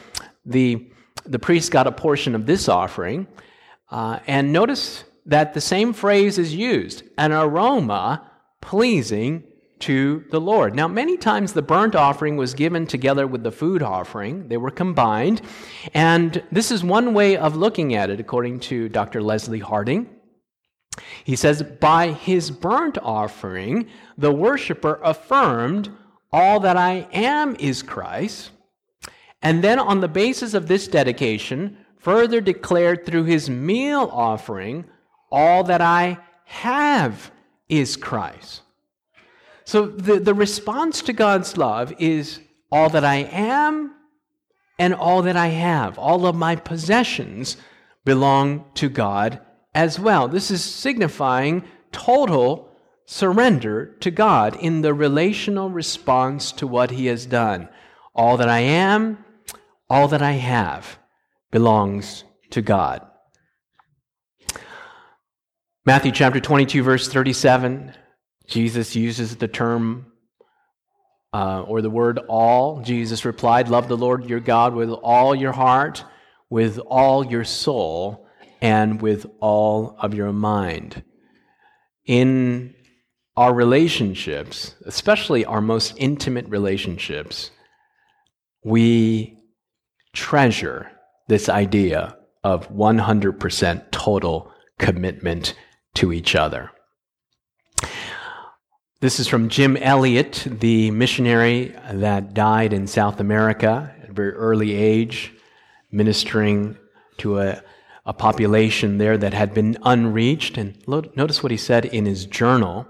the, 0.45 0.91
the 1.25 1.39
priest 1.39 1.71
got 1.71 1.87
a 1.87 1.93
portion 1.93 2.35
of 2.35 2.45
this 2.45 2.69
offering, 2.69 3.29
uh, 3.89 4.19
and 4.27 4.53
notice 4.53 5.05
that 5.27 5.55
the 5.55 5.61
same 5.61 5.93
phrase 5.93 6.39
is 6.39 6.53
used 6.53 7.05
an 7.17 7.31
aroma 7.31 8.29
pleasing 8.61 9.45
to 9.81 10.25
the 10.31 10.41
Lord. 10.41 10.75
Now, 10.75 10.89
many 10.89 11.17
times 11.17 11.53
the 11.53 11.63
burnt 11.63 11.95
offering 11.95 12.37
was 12.37 12.55
given 12.55 12.87
together 12.87 13.27
with 13.27 13.43
the 13.43 13.53
food 13.53 13.83
offering, 13.83 14.49
they 14.49 14.57
were 14.57 14.71
combined. 14.71 15.43
And 15.93 16.43
this 16.51 16.71
is 16.71 16.83
one 16.83 17.15
way 17.15 17.37
of 17.37 17.57
looking 17.57 17.95
at 17.95 18.11
it, 18.11 18.21
according 18.21 18.61
to 18.61 18.89
Dr. 18.89 19.23
Leslie 19.23 19.59
Hardinge. 19.59 20.09
He 21.25 21.37
says, 21.37 21.63
By 21.63 22.13
his 22.13 22.51
burnt 22.51 22.99
offering, 23.03 23.89
the 24.17 24.33
worshiper 24.33 24.99
affirmed, 25.03 25.91
All 26.33 26.61
that 26.61 26.77
I 26.77 27.07
am 27.13 27.57
is 27.59 27.83
Christ. 27.83 28.51
And 29.43 29.63
then, 29.63 29.79
on 29.79 30.01
the 30.01 30.09
basis 30.09 30.55
of 30.55 30.69
this 30.69 30.89
dedication, 30.89 31.77
further 31.99 32.41
declared 32.41 33.05
through 33.05 33.25
his 33.25 33.51
meal 33.51 34.09
offering, 34.13 34.87
All 35.31 35.65
that 35.65 35.83
I 35.83 36.19
have 36.45 37.31
is 37.69 37.97
Christ. 37.97 38.63
So 39.67 39.87
the, 39.87 40.21
the 40.21 40.33
response 40.33 41.03
to 41.03 41.13
God's 41.13 41.57
love 41.57 41.93
is 41.99 42.41
all 42.71 42.89
that 42.91 43.05
I 43.05 43.17
am 43.17 43.95
and 44.79 44.95
all 44.95 45.23
that 45.23 45.37
I 45.37 45.49
have. 45.49 45.99
All 45.99 46.25
of 46.25 46.37
my 46.37 46.55
possessions 46.55 47.57
belong 48.05 48.65
to 48.75 48.89
God 48.89 49.41
as 49.75 49.99
well. 49.99 50.29
This 50.29 50.53
is 50.53 50.63
signifying 50.63 51.65
total 51.91 52.71
surrender 53.07 53.97
to 54.01 54.11
God 54.13 54.57
in 54.61 54.83
the 54.83 54.95
relational 54.95 55.69
response 55.71 56.53
to 56.53 56.67
what 56.67 56.93
He 56.93 57.07
has 57.07 57.27
done. 57.27 57.69
All 58.15 58.37
that 58.37 58.49
I 58.49 58.61
am, 58.61 59.25
all 59.91 60.07
that 60.09 60.23
I 60.23 60.33
have 60.33 60.99
belongs 61.51 62.23
to 62.51 62.63
God. 62.63 63.05
Matthew 65.85 66.13
chapter 66.13 66.41
22, 66.41 66.83
verse 66.85 67.09
37, 67.09 67.93
Jesus 68.47 68.95
uses 68.95 69.37
the 69.37 69.49
term 69.49 70.13
uh, 71.33 71.63
or 71.63 71.83
the 71.83 71.91
word 71.91 72.19
all. 72.29 72.81
Jesus 72.83 73.25
replied, 73.25 73.69
Love 73.69 73.89
the 73.89 73.97
Lord 73.97 74.25
your 74.27 74.41
God 74.41 74.75
with 74.75 74.91
all 74.91 75.35
your 75.35 75.53
heart, 75.53 76.05
with 76.49 76.79
all 76.79 77.27
your 77.27 77.45
soul, 77.45 78.27
and 78.61 79.03
with 79.03 79.27
all 79.41 79.97
of 80.01 80.15
your 80.15 80.33
mind. 80.33 81.03
In 82.07 82.75
our 83.37 83.53
relationships, 83.53 84.75
especially 84.87 85.45
our 85.45 85.61
most 85.61 85.95
intimate 85.99 86.49
relationships, 86.49 87.51
we 88.65 89.39
treasure 90.15 90.91
this 91.29 91.49
idea 91.49 92.17
of 92.43 92.69
100% 92.71 93.91
total 93.91 94.53
commitment 94.79 95.55
to 95.95 96.13
each 96.13 96.35
other. 96.35 96.71
This 99.07 99.21
is 99.21 99.29
from 99.29 99.49
Jim 99.49 99.77
Elliot, 99.77 100.49
the 100.51 100.91
missionary 100.91 101.73
that 101.93 102.35
died 102.35 102.73
in 102.73 102.89
South 102.89 103.21
America 103.21 103.95
at 104.03 104.09
a 104.09 104.13
very 104.13 104.33
early 104.33 104.75
age, 104.75 105.33
ministering 105.93 106.77
to 107.19 107.39
a, 107.39 107.63
a 108.05 108.13
population 108.13 108.99
there 108.99 109.17
that 109.17 109.33
had 109.33 109.55
been 109.55 109.77
unreached. 109.85 110.59
And 110.59 110.77
notice 110.89 111.41
what 111.41 111.53
he 111.53 111.57
said 111.57 111.85
in 111.85 112.05
his 112.05 112.27
journal. 112.27 112.89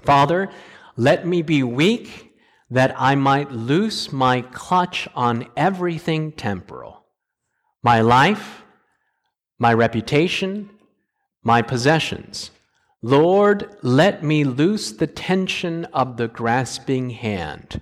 Father, 0.00 0.48
let 0.96 1.26
me 1.26 1.42
be 1.42 1.62
weak 1.62 2.32
that 2.70 2.94
I 2.96 3.14
might 3.14 3.52
loose 3.52 4.10
my 4.10 4.40
clutch 4.40 5.06
on 5.14 5.48
everything 5.54 6.32
temporal. 6.32 7.04
My 7.82 8.00
life, 8.00 8.62
my 9.58 9.74
reputation, 9.74 10.70
my 11.42 11.60
possessions 11.60 12.52
Lord, 13.02 13.76
let 13.82 14.22
me 14.22 14.44
loose 14.44 14.92
the 14.92 15.06
tension 15.06 15.86
of 15.86 16.18
the 16.18 16.28
grasping 16.28 17.10
hand. 17.10 17.80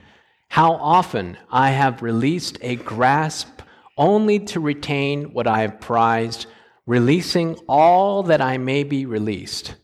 How 0.49 0.75
often 0.75 1.37
I 1.51 1.71
have 1.71 2.03
released 2.03 2.59
a 2.61 2.77
grasp 2.77 3.61
only 3.97 4.39
to 4.39 4.61
retain 4.61 5.33
what 5.33 5.49
I 5.49 5.63
have 5.63 5.81
prized, 5.81 6.47
releasing 6.87 7.57
all 7.69 8.23
that 8.25 8.41
I 8.41 8.59
may 8.59 8.85
be 8.85 9.07
released. 9.07 9.75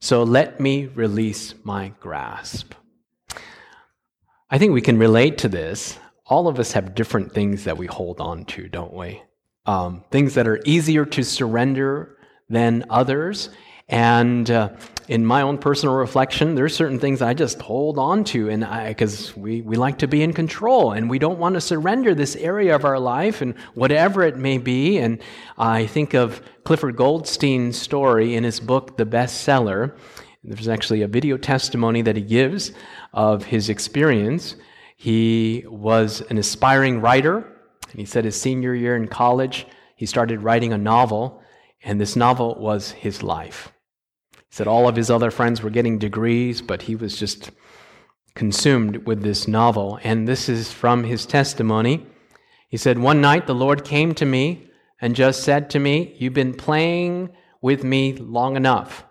So 0.00 0.22
let 0.22 0.60
me 0.60 0.86
release 0.86 1.54
my 1.64 1.92
grasp. 1.98 2.72
I 4.48 4.58
think 4.58 4.72
we 4.72 4.80
can 4.80 4.98
relate 4.98 5.38
to 5.38 5.48
this. 5.48 5.98
All 6.26 6.46
of 6.46 6.60
us 6.60 6.72
have 6.72 6.94
different 6.94 7.32
things 7.32 7.64
that 7.64 7.76
we 7.76 7.86
hold 7.86 8.20
on 8.20 8.44
to, 8.46 8.68
don't 8.68 8.94
we? 8.94 9.20
Um, 9.66 10.04
things 10.12 10.34
that 10.34 10.46
are 10.46 10.60
easier 10.64 11.04
to 11.06 11.24
surrender 11.24 12.16
than 12.48 12.84
others. 12.88 13.50
And 13.90 14.48
uh, 14.48 14.68
in 15.08 15.26
my 15.26 15.42
own 15.42 15.58
personal 15.58 15.96
reflection, 15.96 16.54
there's 16.54 16.76
certain 16.76 17.00
things 17.00 17.20
I 17.20 17.34
just 17.34 17.60
hold 17.60 17.98
on 17.98 18.22
to, 18.26 18.48
and 18.48 18.64
because 18.86 19.36
we, 19.36 19.62
we 19.62 19.74
like 19.74 19.98
to 19.98 20.06
be 20.06 20.22
in 20.22 20.32
control, 20.32 20.92
and 20.92 21.10
we 21.10 21.18
don't 21.18 21.40
want 21.40 21.56
to 21.56 21.60
surrender 21.60 22.14
this 22.14 22.36
area 22.36 22.76
of 22.76 22.84
our 22.84 23.00
life, 23.00 23.42
and 23.42 23.58
whatever 23.74 24.22
it 24.22 24.36
may 24.36 24.58
be. 24.58 24.98
And 24.98 25.20
I 25.58 25.86
think 25.86 26.14
of 26.14 26.40
Clifford 26.62 26.94
Goldstein's 26.94 27.76
story 27.76 28.36
in 28.36 28.44
his 28.44 28.60
book, 28.60 28.96
The 28.96 29.04
Bestseller. 29.04 29.96
There's 30.44 30.68
actually 30.68 31.02
a 31.02 31.08
video 31.08 31.36
testimony 31.36 32.02
that 32.02 32.14
he 32.14 32.22
gives 32.22 32.70
of 33.12 33.44
his 33.44 33.68
experience. 33.68 34.54
He 34.96 35.64
was 35.66 36.20
an 36.30 36.38
aspiring 36.38 37.00
writer, 37.00 37.38
and 37.90 37.98
he 37.98 38.06
said 38.06 38.24
his 38.24 38.40
senior 38.40 38.72
year 38.72 38.94
in 38.94 39.08
college, 39.08 39.66
he 39.96 40.06
started 40.06 40.44
writing 40.44 40.72
a 40.72 40.78
novel, 40.78 41.42
and 41.82 42.00
this 42.00 42.14
novel 42.14 42.54
was 42.60 42.92
his 42.92 43.24
life. 43.24 43.72
He 44.50 44.56
said 44.56 44.66
all 44.66 44.88
of 44.88 44.96
his 44.96 45.10
other 45.10 45.30
friends 45.30 45.62
were 45.62 45.70
getting 45.70 45.98
degrees, 45.98 46.60
but 46.60 46.82
he 46.82 46.96
was 46.96 47.16
just 47.16 47.52
consumed 48.34 49.06
with 49.06 49.22
this 49.22 49.46
novel. 49.46 50.00
And 50.02 50.26
this 50.26 50.48
is 50.48 50.72
from 50.72 51.04
his 51.04 51.24
testimony. 51.24 52.04
He 52.68 52.76
said, 52.76 52.98
One 52.98 53.20
night 53.20 53.46
the 53.46 53.54
Lord 53.54 53.84
came 53.84 54.12
to 54.16 54.26
me 54.26 54.68
and 55.00 55.14
just 55.14 55.44
said 55.44 55.70
to 55.70 55.78
me, 55.78 56.16
You've 56.18 56.34
been 56.34 56.54
playing 56.54 57.30
with 57.62 57.84
me 57.84 58.14
long 58.14 58.56
enough. 58.56 59.04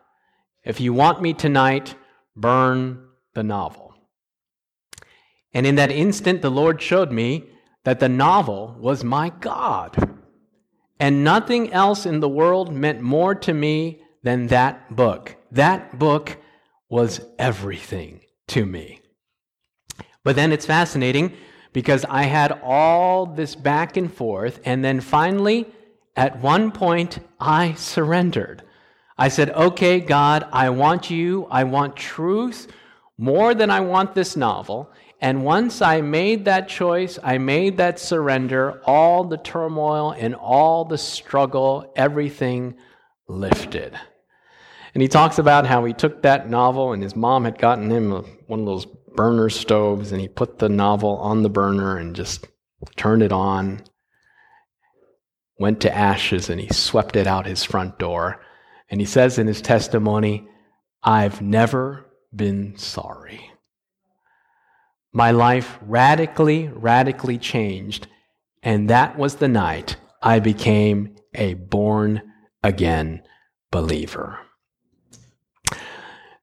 If 0.65 0.81
you 0.81 0.93
want 0.93 1.21
me 1.21 1.33
tonight, 1.33 1.95
burn 2.35 3.07
the 3.33 3.43
novel. 3.43 3.93
And 5.53 5.65
in 5.65 5.75
that 5.75 5.91
instant, 5.91 6.41
the 6.41 6.51
Lord 6.51 6.81
showed 6.81 7.11
me 7.11 7.49
that 7.85 7.99
the 7.99 8.09
novel 8.09 8.75
was 8.77 9.03
my 9.03 9.29
God. 9.29 10.17
And 10.99 11.23
nothing 11.23 11.71
else 11.71 12.05
in 12.05 12.19
the 12.19 12.29
world 12.29 12.73
meant 12.73 12.99
more 13.01 13.33
to 13.35 13.53
me 13.53 14.01
than 14.23 14.47
that 14.47 14.95
book. 14.95 15.35
That 15.51 15.97
book 15.97 16.37
was 16.89 17.21
everything 17.37 18.21
to 18.47 18.65
me. 18.65 19.01
But 20.23 20.35
then 20.35 20.51
it's 20.51 20.65
fascinating 20.65 21.33
because 21.71 22.05
I 22.09 22.23
had 22.23 22.59
all 22.63 23.25
this 23.25 23.55
back 23.55 23.95
and 23.95 24.11
forth, 24.11 24.59
and 24.65 24.83
then 24.83 25.01
finally, 25.01 25.67
at 26.15 26.39
one 26.39 26.71
point, 26.71 27.19
I 27.39 27.73
surrendered. 27.73 28.63
I 29.17 29.29
said, 29.29 29.51
Okay, 29.51 29.99
God, 29.99 30.47
I 30.51 30.69
want 30.69 31.09
you, 31.09 31.47
I 31.49 31.63
want 31.63 31.95
truth 31.95 32.67
more 33.17 33.53
than 33.53 33.69
I 33.69 33.81
want 33.81 34.15
this 34.15 34.35
novel. 34.35 34.91
And 35.21 35.43
once 35.43 35.81
I 35.81 35.99
made 35.99 36.45
that 36.45 36.69
choice, 36.69 37.19
I 37.21 37.37
made 37.37 37.77
that 37.77 37.99
surrender, 37.99 38.81
all 38.85 39.25
the 39.25 39.37
turmoil 39.37 40.11
and 40.11 40.33
all 40.33 40.85
the 40.85 40.97
struggle, 40.97 41.91
everything 41.97 42.75
lifted. 43.29 43.97
And 44.93 45.01
he 45.01 45.07
talks 45.07 45.37
about 45.37 45.67
how 45.67 45.85
he 45.85 45.93
took 45.93 46.23
that 46.23 46.49
novel 46.49 46.93
and 46.93 47.03
his 47.03 47.15
mom 47.15 47.45
had 47.45 47.59
gotten 47.59 47.89
him 47.91 48.11
one 48.47 48.61
of 48.61 48.65
those 48.65 48.85
burner 49.15 49.49
stoves 49.49 50.11
and 50.11 50.19
he 50.19 50.27
put 50.27 50.59
the 50.59 50.69
novel 50.69 51.17
on 51.17 51.43
the 51.43 51.49
burner 51.49 51.97
and 51.97 52.15
just 52.15 52.47
turned 52.95 53.21
it 53.21 53.31
on, 53.31 53.83
went 55.59 55.81
to 55.81 55.95
ashes 55.95 56.49
and 56.49 56.59
he 56.59 56.69
swept 56.69 57.15
it 57.15 57.27
out 57.27 57.45
his 57.45 57.63
front 57.63 57.99
door. 57.99 58.41
And 58.89 58.99
he 58.99 59.05
says 59.05 59.37
in 59.37 59.45
his 59.45 59.61
testimony, 59.61 60.47
I've 61.03 61.41
never 61.41 62.05
been 62.35 62.77
sorry. 62.77 63.51
My 65.11 65.31
life 65.31 65.77
radically, 65.81 66.67
radically 66.67 67.37
changed. 67.37 68.07
And 68.63 68.89
that 68.89 69.17
was 69.17 69.35
the 69.35 69.47
night 69.47 69.97
I 70.21 70.39
became 70.39 71.15
a 71.33 71.53
born 71.53 72.28
again 72.63 73.21
believer. 73.71 74.39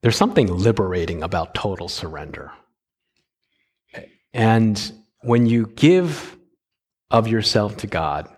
There's 0.02 0.16
something 0.16 0.46
liberating 0.46 1.22
about 1.22 1.54
total 1.54 1.88
surrender. 1.88 2.52
And 4.32 4.92
when 5.22 5.46
you 5.46 5.66
give 5.66 6.36
of 7.10 7.26
yourself 7.26 7.78
to 7.78 7.86
God, 7.86 8.28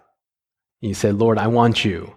you 0.81 0.95
say, 0.95 1.13
Lord, 1.13 1.39
I 1.39 1.49
want 1.49 1.85
you. 1.85 2.15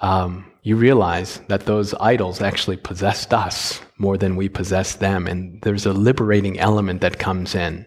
Um, 0.00 0.52
you 0.62 0.76
realize 0.76 1.40
that 1.48 1.66
those 1.66 1.94
idols 1.94 2.40
actually 2.40 2.76
possessed 2.76 3.32
us 3.32 3.80
more 3.98 4.16
than 4.16 4.36
we 4.36 4.48
possess 4.48 4.94
them. 4.94 5.26
And 5.26 5.60
there's 5.62 5.86
a 5.86 5.92
liberating 5.92 6.58
element 6.58 7.00
that 7.00 7.18
comes 7.18 7.54
in. 7.54 7.86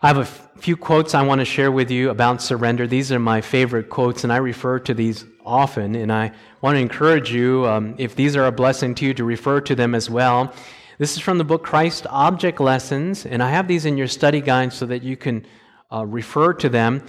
I 0.00 0.06
have 0.06 0.18
a 0.18 0.24
few 0.60 0.76
quotes 0.76 1.12
I 1.12 1.22
want 1.22 1.40
to 1.40 1.44
share 1.44 1.72
with 1.72 1.90
you 1.90 2.10
about 2.10 2.40
surrender. 2.40 2.86
These 2.86 3.10
are 3.10 3.18
my 3.18 3.40
favorite 3.40 3.90
quotes, 3.90 4.22
and 4.22 4.32
I 4.32 4.36
refer 4.36 4.78
to 4.78 4.94
these 4.94 5.24
often. 5.44 5.96
And 5.96 6.12
I 6.12 6.30
want 6.60 6.76
to 6.76 6.80
encourage 6.80 7.32
you, 7.32 7.66
um, 7.66 7.96
if 7.98 8.14
these 8.14 8.36
are 8.36 8.46
a 8.46 8.52
blessing 8.52 8.94
to 8.94 9.04
you, 9.04 9.14
to 9.14 9.24
refer 9.24 9.60
to 9.62 9.74
them 9.74 9.96
as 9.96 10.08
well. 10.08 10.54
This 10.98 11.16
is 11.16 11.18
from 11.18 11.38
the 11.38 11.42
book 11.42 11.64
Christ 11.64 12.06
Object 12.10 12.60
Lessons, 12.60 13.26
and 13.26 13.42
I 13.42 13.50
have 13.50 13.66
these 13.66 13.86
in 13.86 13.98
your 13.98 14.06
study 14.06 14.40
guide 14.40 14.72
so 14.72 14.86
that 14.86 15.02
you 15.02 15.16
can 15.16 15.44
uh, 15.92 16.06
refer 16.06 16.52
to 16.52 16.68
them. 16.68 17.04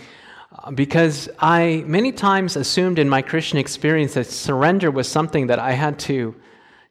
Uh, 0.52 0.72
because 0.72 1.30
I 1.38 1.84
many 1.86 2.12
times 2.12 2.56
assumed 2.56 2.98
in 2.98 3.08
my 3.08 3.22
Christian 3.22 3.60
experience 3.60 4.16
that 4.16 4.26
surrender 4.26 4.90
was 4.90 5.08
something 5.08 5.46
that 5.46 5.60
I 5.60 5.74
had 5.74 6.00
to 6.00 6.34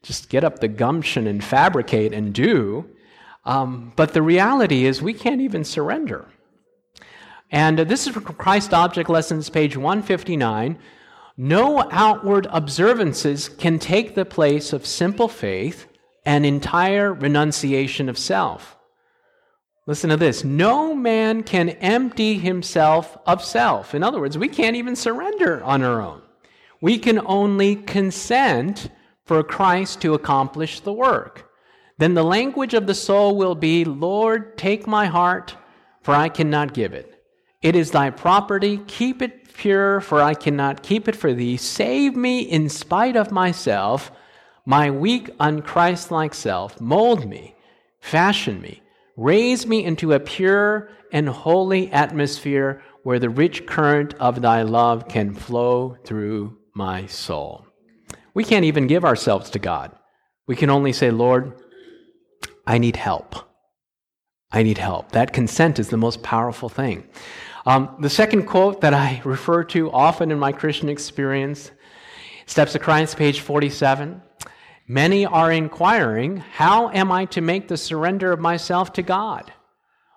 just 0.05 0.29
get 0.29 0.45
up 0.45 0.61
the 0.61 0.69
gumption 0.69 1.27
and 1.27 1.43
fabricate 1.43 2.13
and 2.13 2.33
do. 2.33 2.89
Um, 3.45 3.93
but 3.97 4.13
the 4.13 4.23
reality 4.23 4.85
is, 4.85 5.01
we 5.01 5.15
can't 5.15 5.41
even 5.41 5.65
surrender. 5.65 6.27
And 7.51 7.79
this 7.79 8.07
is 8.07 8.13
from 8.13 8.25
Christ 8.25 8.75
Object 8.75 9.09
Lessons, 9.09 9.49
page 9.49 9.77
159. 9.77 10.79
No 11.37 11.89
outward 11.91 12.47
observances 12.51 13.49
can 13.49 13.79
take 13.79 14.15
the 14.15 14.25
place 14.25 14.73
of 14.73 14.85
simple 14.85 15.29
faith 15.29 15.87
and 16.27 16.45
entire 16.45 17.15
renunciation 17.15 18.09
of 18.09 18.19
self. 18.19 18.77
Listen 19.87 20.11
to 20.11 20.19
this 20.19 20.45
no 20.45 20.95
man 20.95 21.43
can 21.43 21.71
empty 21.71 22.37
himself 22.37 23.17
of 23.27 23.43
self. 23.43 23.95
In 23.95 24.03
other 24.03 24.21
words, 24.21 24.37
we 24.37 24.49
can't 24.49 24.77
even 24.77 24.95
surrender 24.95 25.65
on 25.65 25.83
our 25.83 26.03
own. 26.03 26.21
We 26.83 26.99
can 26.99 27.19
only 27.25 27.77
consent 27.77 28.91
for 29.25 29.43
Christ 29.43 30.03
to 30.03 30.13
accomplish 30.13 30.81
the 30.81 30.93
work. 30.93 31.48
Then 31.99 32.15
the 32.15 32.25
language 32.25 32.75
of 32.75 32.87
the 32.87 32.95
soul 32.95 33.37
will 33.37 33.55
be 33.55 33.85
Lord, 33.85 34.57
take 34.57 34.87
my 34.87 35.07
heart, 35.07 35.57
for 36.03 36.15
I 36.15 36.29
cannot 36.29 36.75
give 36.75 36.95
it. 36.95 37.23
It 37.61 37.75
is 37.75 37.91
thy 37.91 38.11
property. 38.11 38.81
Keep 38.87 39.21
it 39.21 39.53
pure, 39.55 40.01
for 40.01 40.23
I 40.23 40.35
cannot 40.35 40.83
keep 40.83 41.09
it 41.09 41.17
for 41.17 41.35
thee. 41.35 41.57
Save 41.57 42.15
me 42.15 42.41
in 42.41 42.69
spite 42.69 43.17
of 43.17 43.33
myself, 43.33 44.13
my 44.65 44.91
weak, 44.91 45.37
unchristlike 45.39 46.35
self. 46.35 46.81
Mold 46.81 47.29
me, 47.29 47.57
fashion 48.01 48.61
me 48.61 48.83
Raise 49.19 49.67
me 49.67 49.85
into 49.85 50.13
a 50.13 50.21
pure 50.21 50.91
and 51.11 51.29
holy 51.29 51.91
atmosphere 51.91 52.81
where 53.03 53.19
the 53.19 53.29
rich 53.29 53.67
current 53.67 54.15
of 54.21 54.41
thy 54.41 54.63
love 54.63 55.09
can 55.09 55.35
flow 55.35 55.97
through 56.05 56.57
my 56.73 57.05
soul. 57.07 57.67
We 58.33 58.45
can't 58.45 58.65
even 58.65 58.87
give 58.87 59.05
ourselves 59.05 59.51
to 59.51 59.59
God. 59.59 59.91
We 60.47 60.55
can 60.55 60.71
only 60.71 60.93
say, 60.93 61.11
Lord, 61.11 61.61
I 62.69 62.77
need 62.77 62.97
help. 62.97 63.35
I 64.53 64.63
need 64.63 64.77
help. 64.77 65.13
That 65.13 65.33
consent 65.33 65.79
is 65.79 65.89
the 65.89 65.97
most 65.97 66.23
powerful 66.23 66.69
thing. 66.69 67.09
Um, 67.65 67.97
the 67.99 68.11
second 68.11 68.45
quote 68.45 68.83
that 68.83 68.93
I 68.93 69.23
refer 69.25 69.65
to 69.65 69.91
often 69.91 70.31
in 70.31 70.39
my 70.39 70.53
Christian 70.53 70.91
experience, 70.91 71.71
Steps 72.45 72.75
of 72.75 72.83
Christ, 72.83 73.17
page 73.17 73.41
47. 73.41 74.21
Many 74.87 75.25
are 75.25 75.51
inquiring, 75.51 76.37
How 76.37 76.91
am 76.91 77.11
I 77.11 77.25
to 77.27 77.41
make 77.41 77.69
the 77.69 77.79
surrender 77.79 78.33
of 78.33 78.39
myself 78.39 78.93
to 78.95 79.03
God? 79.03 79.51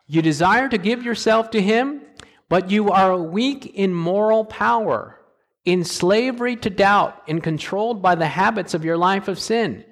You 0.06 0.22
desire 0.22 0.68
to 0.68 0.78
give 0.78 1.04
yourself 1.04 1.52
to 1.52 1.62
Him, 1.62 2.02
but 2.50 2.70
you 2.70 2.92
are 2.92 3.18
weak 3.18 3.66
in 3.66 3.94
moral 3.94 4.44
power, 4.44 5.22
in 5.64 5.86
slavery 5.86 6.58
to 6.58 6.70
doubt, 6.70 7.22
and 7.30 7.42
controlled 7.42 8.02
by 8.02 8.16
the 8.16 8.28
habits 8.28 8.74
of 8.74 8.84
your 8.84 8.98
life 8.98 9.30
of 9.30 9.40
sin. 9.40 9.86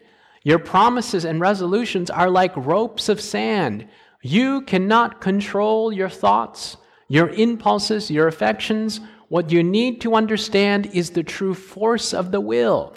Your 0.43 0.59
promises 0.59 1.25
and 1.25 1.41
resolutions 1.41 2.09
are 2.09 2.29
like 2.29 2.55
ropes 2.55 3.09
of 3.09 3.19
sand. 3.19 3.87
You 4.21 4.61
cannot 4.61 5.21
control 5.21 5.91
your 5.91 6.09
thoughts, 6.09 6.77
your 7.07 7.29
impulses, 7.29 8.09
your 8.09 8.27
affections. 8.27 9.01
What 9.27 9.51
you 9.51 9.63
need 9.63 10.01
to 10.01 10.15
understand 10.15 10.87
is 10.87 11.11
the 11.11 11.23
true 11.23 11.53
force 11.53 12.13
of 12.13 12.31
the 12.31 12.41
will. 12.41 12.95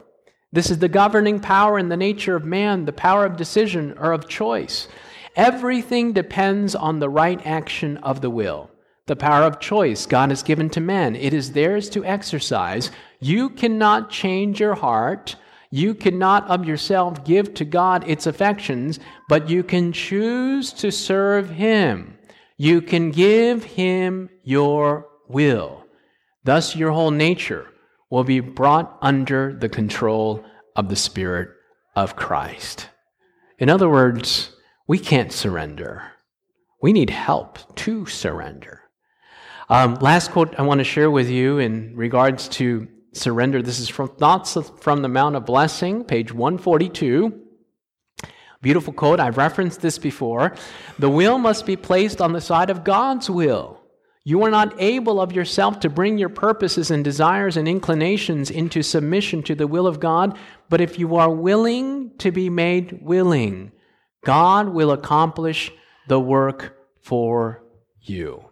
This 0.52 0.70
is 0.70 0.78
the 0.78 0.88
governing 0.88 1.40
power 1.40 1.78
in 1.78 1.88
the 1.88 1.96
nature 1.96 2.36
of 2.36 2.44
man, 2.44 2.84
the 2.84 2.92
power 2.92 3.24
of 3.24 3.36
decision 3.36 3.96
or 3.98 4.12
of 4.12 4.28
choice. 4.28 4.86
Everything 5.34 6.12
depends 6.12 6.74
on 6.74 6.98
the 6.98 7.08
right 7.08 7.40
action 7.46 7.96
of 7.98 8.20
the 8.20 8.30
will. 8.30 8.70
The 9.06 9.16
power 9.16 9.44
of 9.44 9.60
choice 9.60 10.06
God 10.06 10.30
has 10.30 10.42
given 10.42 10.68
to 10.70 10.80
men, 10.80 11.16
it 11.16 11.34
is 11.34 11.52
theirs 11.52 11.88
to 11.90 12.04
exercise. 12.04 12.90
You 13.18 13.48
cannot 13.48 14.10
change 14.10 14.60
your 14.60 14.74
heart. 14.74 15.36
You 15.74 15.94
cannot 15.94 16.46
of 16.48 16.66
yourself 16.66 17.24
give 17.24 17.54
to 17.54 17.64
God 17.64 18.06
its 18.06 18.26
affections, 18.26 19.00
but 19.26 19.48
you 19.48 19.62
can 19.62 19.90
choose 19.90 20.70
to 20.74 20.92
serve 20.92 21.48
Him. 21.48 22.18
You 22.58 22.82
can 22.82 23.10
give 23.10 23.64
Him 23.64 24.28
your 24.44 25.06
will. 25.28 25.86
Thus, 26.44 26.76
your 26.76 26.90
whole 26.90 27.10
nature 27.10 27.68
will 28.10 28.22
be 28.22 28.40
brought 28.40 28.98
under 29.00 29.54
the 29.54 29.70
control 29.70 30.44
of 30.76 30.90
the 30.90 30.96
Spirit 30.96 31.48
of 31.96 32.16
Christ. 32.16 32.90
In 33.58 33.70
other 33.70 33.88
words, 33.88 34.54
we 34.86 34.98
can't 34.98 35.32
surrender. 35.32 36.02
We 36.82 36.92
need 36.92 37.08
help 37.08 37.76
to 37.76 38.04
surrender. 38.04 38.82
Um, 39.70 39.94
last 40.02 40.32
quote 40.32 40.54
I 40.58 40.62
want 40.62 40.80
to 40.80 40.84
share 40.84 41.10
with 41.10 41.30
you 41.30 41.60
in 41.60 41.96
regards 41.96 42.46
to 42.48 42.88
surrender. 43.12 43.62
This 43.62 43.78
is 43.78 43.88
from 43.88 44.08
Thoughts 44.08 44.56
from 44.80 45.02
the 45.02 45.08
Mount 45.08 45.36
of 45.36 45.46
Blessing, 45.46 46.04
page 46.04 46.32
142. 46.32 47.40
Beautiful 48.60 48.92
quote. 48.92 49.20
I've 49.20 49.38
referenced 49.38 49.80
this 49.80 49.98
before. 49.98 50.54
The 50.98 51.10
will 51.10 51.38
must 51.38 51.66
be 51.66 51.76
placed 51.76 52.20
on 52.20 52.32
the 52.32 52.40
side 52.40 52.70
of 52.70 52.84
God's 52.84 53.28
will. 53.28 53.80
You 54.24 54.44
are 54.44 54.50
not 54.50 54.80
able 54.80 55.20
of 55.20 55.32
yourself 55.32 55.80
to 55.80 55.90
bring 55.90 56.16
your 56.16 56.28
purposes 56.28 56.92
and 56.92 57.02
desires 57.02 57.56
and 57.56 57.66
inclinations 57.66 58.50
into 58.50 58.82
submission 58.82 59.42
to 59.44 59.56
the 59.56 59.66
will 59.66 59.88
of 59.88 59.98
God, 59.98 60.38
but 60.68 60.80
if 60.80 60.96
you 60.96 61.16
are 61.16 61.30
willing 61.30 62.16
to 62.18 62.30
be 62.30 62.48
made 62.48 63.00
willing, 63.02 63.72
God 64.24 64.68
will 64.68 64.92
accomplish 64.92 65.72
the 66.06 66.20
work 66.20 66.78
for 67.02 67.64
you. 68.00 68.44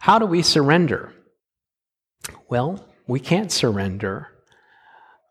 How 0.00 0.18
do 0.18 0.26
we 0.26 0.42
surrender? 0.42 1.14
Well, 2.52 2.86
we 3.06 3.18
can't 3.18 3.50
surrender. 3.50 4.28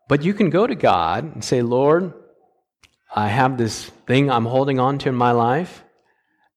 But 0.08 0.24
you 0.24 0.34
can 0.34 0.50
go 0.50 0.66
to 0.66 0.74
God 0.74 1.22
and 1.22 1.44
say, 1.44 1.62
Lord, 1.62 2.14
I 3.14 3.28
have 3.28 3.56
this 3.56 3.84
thing 4.08 4.28
I'm 4.28 4.44
holding 4.44 4.80
on 4.80 4.98
to 4.98 5.08
in 5.08 5.14
my 5.14 5.30
life. 5.30 5.84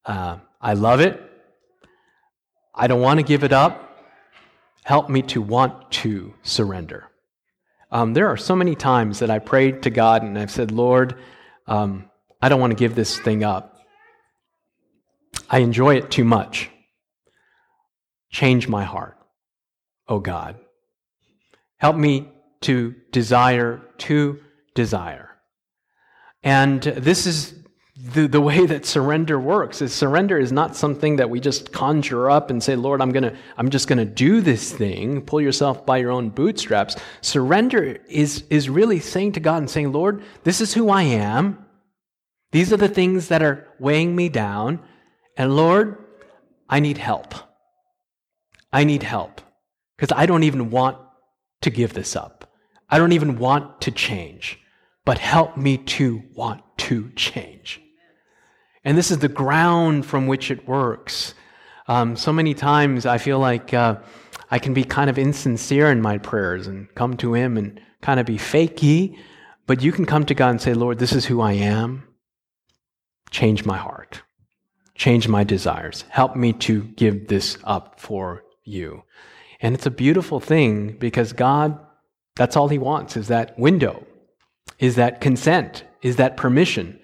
Uh, 0.03 0.39
I 0.59 0.73
love 0.73 1.01
it. 1.01 1.21
I 2.73 2.87
don't 2.87 2.99
want 2.99 3.19
to 3.19 3.23
give 3.23 3.43
it 3.43 3.53
up. 3.53 3.95
Help 4.83 5.07
me 5.07 5.21
to 5.33 5.39
want 5.39 5.91
to 6.01 6.33
surrender. 6.41 7.11
Um, 7.91 8.15
there 8.15 8.29
are 8.29 8.37
so 8.37 8.55
many 8.55 8.73
times 8.73 9.19
that 9.19 9.29
I 9.29 9.37
prayed 9.37 9.83
to 9.83 9.91
God 9.91 10.23
and 10.23 10.35
I've 10.35 10.49
said, 10.49 10.71
Lord, 10.71 11.13
um, 11.67 12.09
I 12.41 12.49
don't 12.49 12.59
want 12.59 12.71
to 12.71 12.75
give 12.75 12.95
this 12.95 13.19
thing 13.19 13.43
up. 13.43 13.77
I 15.47 15.59
enjoy 15.59 15.97
it 15.97 16.09
too 16.09 16.23
much. 16.23 16.71
Change 18.31 18.67
my 18.67 18.83
heart 18.83 19.15
oh 20.07 20.19
God. 20.19 20.57
Help 21.77 21.95
me 21.95 22.31
to 22.61 22.95
desire, 23.11 23.81
to 23.99 24.39
desire. 24.73 25.29
And 26.43 26.81
this 26.81 27.25
is 27.25 27.53
the, 27.97 28.27
the 28.27 28.41
way 28.41 28.65
that 28.65 28.85
surrender 28.85 29.39
works 29.39 29.81
is 29.81 29.93
surrender 29.93 30.37
is 30.37 30.51
not 30.51 30.75
something 30.75 31.15
that 31.15 31.29
we 31.29 31.39
just 31.39 31.71
conjure 31.71 32.29
up 32.29 32.49
and 32.49 32.61
say 32.61 32.75
lord 32.75 33.01
i'm 33.01 33.13
gonna 33.13 33.33
i'm 33.57 33.69
just 33.69 33.87
gonna 33.87 34.05
do 34.05 34.41
this 34.41 34.73
thing. 34.73 35.21
Pull 35.21 35.39
yourself 35.39 35.85
by 35.85 35.97
your 35.97 36.11
own 36.11 36.29
bootstraps. 36.29 36.97
Surrender 37.21 37.97
is 38.09 38.43
is 38.49 38.69
really 38.69 38.99
saying 38.99 39.31
to 39.33 39.39
god 39.39 39.57
and 39.57 39.69
saying 39.69 39.93
lord 39.93 40.23
this 40.43 40.59
is 40.59 40.73
who 40.73 40.89
i 40.89 41.03
am. 41.03 41.65
These 42.51 42.73
are 42.73 42.77
the 42.77 42.89
things 42.89 43.29
that 43.29 43.41
are 43.41 43.67
weighing 43.79 44.15
me 44.15 44.27
down. 44.27 44.81
And 45.37 45.55
lord 45.55 46.03
i 46.69 46.81
need 46.81 46.97
help. 46.97 47.33
I 48.73 48.83
need 48.83 49.03
help 49.03 49.39
because 49.95 50.15
I 50.15 50.25
don't 50.25 50.43
even 50.43 50.69
want 50.69 50.97
to 51.61 51.69
give 51.69 51.93
this 51.93 52.15
up. 52.15 52.51
I 52.89 52.97
don't 52.97 53.13
even 53.13 53.37
want 53.37 53.81
to 53.81 53.91
change, 53.91 54.59
but 55.03 55.17
help 55.17 55.57
me 55.57 55.77
to 55.77 56.23
want 56.33 56.61
to 56.77 57.09
change. 57.15 57.81
And 58.83 58.97
this 58.97 59.09
is 59.09 59.17
the 59.17 59.27
ground 59.27 60.05
from 60.05 60.27
which 60.27 60.51
it 60.51 60.67
works. 60.67 61.33
Um, 61.87 62.15
so 62.15 62.31
many 62.31 62.53
times 62.53 63.05
I 63.05 63.17
feel 63.17 63.39
like 63.39 63.73
uh, 63.73 63.97
I 64.51 64.59
can 64.59 64.73
be 64.73 64.83
kind 64.83 65.09
of 65.09 65.17
insincere 65.17 65.91
in 65.91 66.01
my 66.01 66.19
prayers 66.19 66.67
and 66.67 66.93
come 66.95 67.17
to 67.17 67.33
Him 67.33 67.57
and 67.57 67.81
kind 68.01 68.19
of 68.19 68.25
be 68.25 68.37
fakey, 68.37 69.17
but 69.65 69.81
you 69.81 69.91
can 69.91 70.05
come 70.05 70.25
to 70.25 70.35
God 70.35 70.49
and 70.49 70.61
say, 70.61 70.73
Lord, 70.73 70.99
this 70.99 71.13
is 71.13 71.25
who 71.25 71.41
I 71.41 71.53
am. 71.53 72.07
Change 73.31 73.65
my 73.65 73.77
heart, 73.77 74.21
change 74.93 75.27
my 75.27 75.43
desires. 75.43 76.05
Help 76.09 76.35
me 76.35 76.53
to 76.53 76.83
give 76.83 77.27
this 77.27 77.57
up 77.63 77.99
for 77.99 78.43
you. 78.63 79.03
And 79.61 79.75
it's 79.75 79.85
a 79.85 79.91
beautiful 79.91 80.39
thing 80.39 80.97
because 80.97 81.33
God, 81.33 81.79
that's 82.35 82.55
all 82.55 82.67
He 82.67 82.77
wants 82.77 83.15
is 83.17 83.27
that 83.29 83.57
window, 83.57 84.05
is 84.79 84.95
that 84.95 85.21
consent, 85.21 85.83
is 86.01 86.17
that 86.17 86.37
permission. 86.37 86.99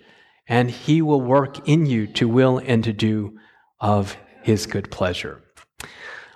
And 0.47 0.69
He 0.69 1.01
will 1.01 1.21
work 1.21 1.67
in 1.67 1.85
you 1.85 2.07
to 2.07 2.27
will 2.27 2.57
and 2.57 2.83
to 2.83 2.93
do 2.93 3.37
of 3.79 4.17
His 4.43 4.65
good 4.65 4.91
pleasure. 4.91 5.41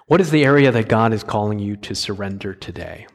What 0.08 0.22
is 0.22 0.32
the 0.32 0.46
area 0.46 0.72
that 0.72 0.88
God 0.88 1.14
is 1.14 1.24
calling 1.24 1.60
you 1.60 1.76
to 1.78 1.96
surrender 1.96 2.54
today? 2.54 3.08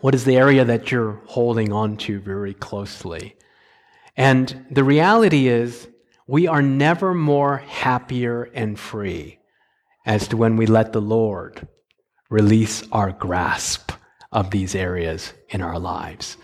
What 0.00 0.14
is 0.14 0.24
the 0.24 0.36
area 0.36 0.64
that 0.64 0.90
you're 0.90 1.20
holding 1.26 1.72
on 1.72 1.96
to 1.98 2.20
very 2.20 2.54
closely? 2.54 3.36
And 4.16 4.66
the 4.70 4.84
reality 4.84 5.48
is, 5.48 5.88
we 6.26 6.46
are 6.46 6.62
never 6.62 7.12
more 7.12 7.58
happier 7.58 8.44
and 8.54 8.78
free 8.78 9.40
as 10.06 10.28
to 10.28 10.36
when 10.36 10.56
we 10.56 10.66
let 10.66 10.92
the 10.92 11.00
Lord 11.00 11.68
release 12.30 12.82
our 12.92 13.12
grasp 13.12 13.92
of 14.32 14.50
these 14.50 14.74
areas 14.74 15.32
in 15.48 15.62
our 15.62 15.78
lives. 15.78 16.36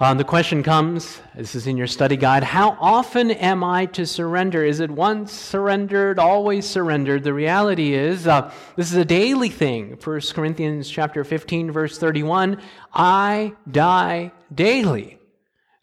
Um, 0.00 0.18
the 0.18 0.24
question 0.24 0.64
comes 0.64 1.20
this 1.36 1.54
is 1.54 1.68
in 1.68 1.76
your 1.76 1.86
study 1.86 2.16
guide 2.16 2.42
how 2.42 2.76
often 2.80 3.30
am 3.30 3.62
I 3.62 3.86
to 3.86 4.04
surrender? 4.04 4.64
Is 4.64 4.80
it 4.80 4.90
once 4.90 5.32
surrendered, 5.32 6.18
always 6.18 6.68
surrendered? 6.68 7.22
The 7.22 7.32
reality 7.32 7.94
is 7.94 8.26
uh, 8.26 8.52
this 8.74 8.90
is 8.90 8.96
a 8.96 9.04
daily 9.04 9.50
thing. 9.50 9.96
1 10.02 10.20
Corinthians 10.34 10.90
chapter 10.90 11.22
15, 11.22 11.70
verse 11.70 11.96
31 11.96 12.60
I 12.92 13.54
die 13.70 14.32
daily. 14.52 15.20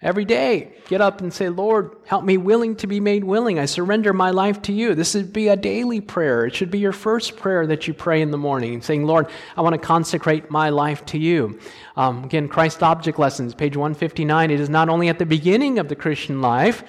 Every 0.03 0.25
day, 0.25 0.73
get 0.87 0.99
up 0.99 1.21
and 1.21 1.31
say, 1.31 1.49
Lord, 1.49 1.95
help 2.05 2.23
me 2.23 2.35
willing 2.35 2.75
to 2.77 2.87
be 2.87 2.99
made 2.99 3.23
willing. 3.23 3.59
I 3.59 3.65
surrender 3.65 4.13
my 4.13 4.31
life 4.31 4.59
to 4.63 4.73
you. 4.73 4.95
This 4.95 5.11
should 5.11 5.31
be 5.31 5.47
a 5.47 5.55
daily 5.55 6.01
prayer. 6.01 6.47
It 6.47 6.55
should 6.55 6.71
be 6.71 6.79
your 6.79 6.91
first 6.91 7.37
prayer 7.37 7.67
that 7.67 7.87
you 7.87 7.93
pray 7.93 8.23
in 8.23 8.31
the 8.31 8.37
morning, 8.37 8.81
saying, 8.81 9.05
Lord, 9.05 9.27
I 9.55 9.61
want 9.61 9.73
to 9.73 9.87
consecrate 9.87 10.49
my 10.49 10.69
life 10.69 11.05
to 11.07 11.19
you. 11.19 11.59
Um, 11.95 12.23
again, 12.23 12.47
Christ 12.47 12.81
Object 12.81 13.19
Lessons, 13.19 13.53
page 13.53 13.77
159. 13.77 14.49
It 14.49 14.59
is 14.59 14.69
not 14.69 14.89
only 14.89 15.07
at 15.07 15.19
the 15.19 15.25
beginning 15.25 15.77
of 15.77 15.87
the 15.87 15.95
Christian 15.95 16.41
life 16.41 16.83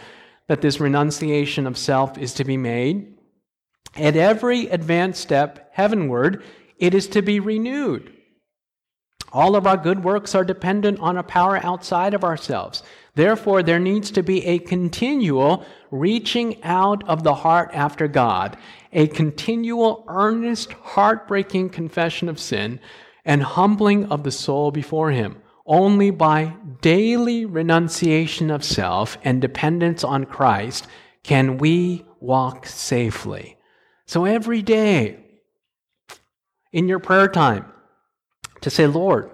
that 0.49 0.63
this 0.63 0.81
renunciation 0.81 1.67
of 1.67 1.77
self 1.77 2.17
is 2.17 2.33
to 2.35 2.45
be 2.45 2.57
made, 2.57 3.15
at 3.95 4.17
every 4.17 4.69
advanced 4.69 5.21
step 5.21 5.71
heavenward, 5.73 6.43
it 6.79 6.95
is 6.95 7.09
to 7.09 7.21
be 7.21 7.41
renewed. 7.41 8.11
All 9.33 9.57
of 9.57 9.67
our 9.67 9.77
good 9.77 10.05
works 10.05 10.35
are 10.35 10.45
dependent 10.45 10.99
on 11.01 11.17
a 11.17 11.23
power 11.23 11.59
outside 11.65 12.13
of 12.15 12.25
ourselves. 12.25 12.83
Therefore, 13.15 13.63
there 13.63 13.79
needs 13.79 14.11
to 14.13 14.23
be 14.23 14.45
a 14.47 14.59
continual 14.59 15.65
reaching 15.91 16.63
out 16.63 17.07
of 17.09 17.23
the 17.23 17.35
heart 17.35 17.71
after 17.75 18.09
God, 18.09 18.57
a 18.93 19.07
continual, 19.07 20.05
earnest, 20.09 20.73
heartbreaking 20.73 21.71
confession 21.71 22.29
of 22.29 22.41
sin, 22.41 22.81
and 23.25 23.43
humbling 23.43 24.07
of 24.07 24.25
the 24.25 24.31
soul 24.31 24.71
before 24.71 25.11
Him. 25.11 25.43
only 25.67 26.11
by 26.11 26.55
daily 26.81 27.45
renunciation 27.45 28.51
of 28.51 28.65
self 28.65 29.17
and 29.23 29.41
dependence 29.41 30.03
on 30.03 30.25
Christ 30.25 30.87
can 31.23 31.59
we 31.59 32.05
walk 32.21 32.67
safely. 32.67 33.57
So 34.07 34.25
every 34.25 34.63
day 34.63 35.19
in 36.73 36.89
your 36.89 36.99
prayer 36.99 37.29
time, 37.29 37.67
to 38.63 38.71
say, 38.71 38.87
Lord, 38.87 39.31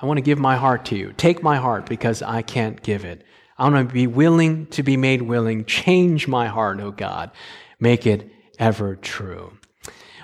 I 0.00 0.06
want 0.06 0.16
to 0.16 0.22
give 0.22 0.38
my 0.38 0.56
heart 0.56 0.86
to 0.86 0.96
you. 0.96 1.12
Take 1.12 1.42
my 1.42 1.56
heart 1.56 1.86
because 1.86 2.22
I 2.22 2.40
can't 2.42 2.82
give 2.82 3.04
it. 3.04 3.22
I 3.58 3.68
want 3.68 3.88
to 3.88 3.92
be 3.92 4.06
willing 4.06 4.66
to 4.68 4.82
be 4.82 4.96
made 4.96 5.20
willing. 5.20 5.66
Change 5.66 6.26
my 6.26 6.46
heart, 6.46 6.80
oh 6.80 6.90
God. 6.90 7.30
Make 7.78 8.06
it 8.06 8.30
ever 8.58 8.96
true. 8.96 9.52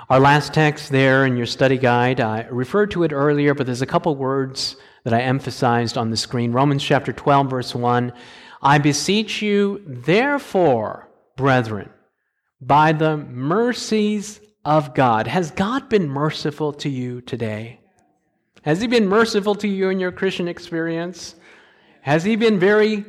Our 0.08 0.20
last 0.20 0.54
text 0.54 0.90
there 0.90 1.26
in 1.26 1.36
your 1.36 1.46
study 1.46 1.76
guide, 1.76 2.20
I 2.20 2.44
referred 2.44 2.92
to 2.92 3.02
it 3.02 3.12
earlier, 3.12 3.54
but 3.54 3.66
there's 3.66 3.82
a 3.82 3.86
couple 3.86 4.16
words 4.16 4.76
that 5.04 5.12
I 5.12 5.20
emphasized 5.20 5.98
on 5.98 6.10
the 6.10 6.16
screen. 6.16 6.52
Romans 6.52 6.82
chapter 6.82 7.12
12, 7.12 7.50
verse 7.50 7.74
1. 7.74 8.12
I 8.62 8.78
beseech 8.78 9.42
you, 9.42 9.82
therefore, 9.86 11.10
brethren, 11.36 11.90
by 12.60 12.92
the 12.92 13.16
mercies 13.16 14.40
of 14.64 14.94
God. 14.94 15.26
Has 15.26 15.50
God 15.50 15.88
been 15.88 16.08
merciful 16.08 16.72
to 16.74 16.88
you 16.88 17.20
today? 17.20 17.80
Has 18.66 18.80
He 18.80 18.88
been 18.88 19.06
merciful 19.06 19.54
to 19.54 19.68
you 19.68 19.90
in 19.90 20.00
your 20.00 20.10
Christian 20.10 20.48
experience? 20.48 21.36
Has 22.00 22.24
He 22.24 22.34
been 22.34 22.58
very 22.58 23.04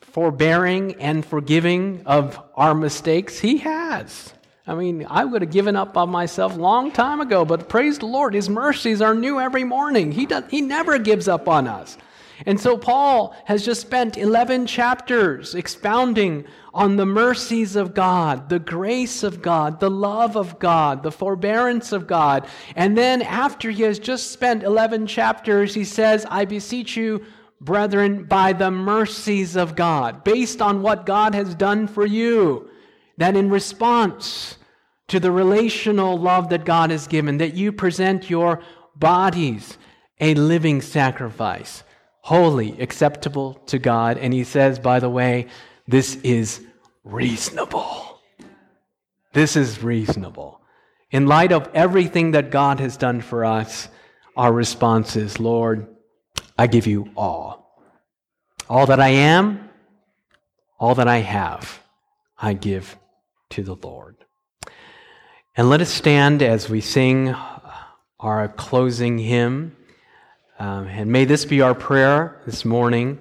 forbearing 0.00 0.96
and 0.96 1.24
forgiving 1.24 2.02
of 2.04 2.38
our 2.56 2.74
mistakes? 2.74 3.38
He 3.38 3.58
has. 3.58 4.34
I 4.66 4.74
mean, 4.74 5.06
I 5.08 5.24
would 5.24 5.42
have 5.42 5.52
given 5.52 5.76
up 5.76 5.96
on 5.96 6.10
myself 6.10 6.56
long 6.56 6.90
time 6.90 7.20
ago, 7.20 7.44
but 7.44 7.68
praise 7.68 8.00
the 8.00 8.06
Lord, 8.06 8.34
His 8.34 8.48
mercies 8.48 9.00
are 9.00 9.14
new 9.14 9.38
every 9.38 9.62
morning. 9.62 10.10
He, 10.10 10.26
does, 10.26 10.42
he 10.50 10.60
never 10.60 10.98
gives 10.98 11.28
up 11.28 11.46
on 11.48 11.68
us. 11.68 11.96
And 12.46 12.60
so 12.60 12.76
Paul 12.76 13.34
has 13.44 13.64
just 13.64 13.80
spent 13.80 14.16
11 14.16 14.66
chapters 14.66 15.54
expounding 15.54 16.44
on 16.74 16.96
the 16.96 17.06
mercies 17.06 17.76
of 17.76 17.94
God, 17.94 18.48
the 18.48 18.58
grace 18.58 19.22
of 19.22 19.42
God, 19.42 19.78
the 19.80 19.90
love 19.90 20.36
of 20.36 20.58
God, 20.58 21.02
the 21.02 21.12
forbearance 21.12 21.92
of 21.92 22.06
God. 22.06 22.46
And 22.74 22.96
then 22.96 23.22
after 23.22 23.70
he 23.70 23.82
has 23.82 23.98
just 23.98 24.32
spent 24.32 24.62
11 24.62 25.06
chapters, 25.06 25.74
he 25.74 25.84
says, 25.84 26.26
I 26.30 26.44
beseech 26.44 26.96
you, 26.96 27.24
brethren, 27.60 28.24
by 28.24 28.52
the 28.52 28.70
mercies 28.70 29.54
of 29.56 29.76
God, 29.76 30.24
based 30.24 30.60
on 30.62 30.82
what 30.82 31.06
God 31.06 31.34
has 31.34 31.54
done 31.54 31.86
for 31.86 32.06
you, 32.06 32.70
that 33.18 33.36
in 33.36 33.50
response 33.50 34.56
to 35.08 35.20
the 35.20 35.30
relational 35.30 36.18
love 36.18 36.48
that 36.48 36.64
God 36.64 36.90
has 36.90 37.06
given, 37.06 37.38
that 37.38 37.54
you 37.54 37.70
present 37.70 38.30
your 38.30 38.62
bodies 38.96 39.76
a 40.20 40.34
living 40.34 40.80
sacrifice 40.80 41.82
holy, 42.22 42.80
acceptable 42.80 43.54
to 43.66 43.78
God. 43.78 44.16
And 44.16 44.32
he 44.32 44.44
says, 44.44 44.78
by 44.78 45.00
the 45.00 45.10
way, 45.10 45.48
this 45.86 46.16
is 46.16 46.64
reasonable. 47.04 48.20
This 49.32 49.56
is 49.56 49.82
reasonable. 49.82 50.60
In 51.10 51.26
light 51.26 51.52
of 51.52 51.68
everything 51.74 52.30
that 52.30 52.50
God 52.50 52.80
has 52.80 52.96
done 52.96 53.20
for 53.20 53.44
us, 53.44 53.88
our 54.36 54.52
response 54.52 55.16
is, 55.16 55.38
Lord, 55.38 55.86
I 56.56 56.66
give 56.66 56.86
you 56.86 57.10
all. 57.16 57.82
All 58.68 58.86
that 58.86 59.00
I 59.00 59.08
am, 59.08 59.68
all 60.78 60.94
that 60.94 61.08
I 61.08 61.18
have, 61.18 61.82
I 62.38 62.54
give 62.54 62.96
to 63.50 63.62
the 63.62 63.74
Lord. 63.74 64.16
And 65.56 65.68
let 65.68 65.82
us 65.82 65.90
stand 65.90 66.40
as 66.40 66.70
we 66.70 66.80
sing 66.80 67.34
our 68.20 68.48
closing 68.48 69.18
hymn. 69.18 69.76
Um, 70.62 70.86
and 70.86 71.10
may 71.10 71.24
this 71.24 71.44
be 71.44 71.60
our 71.60 71.74
prayer 71.74 72.40
this 72.46 72.64
morning 72.64 73.18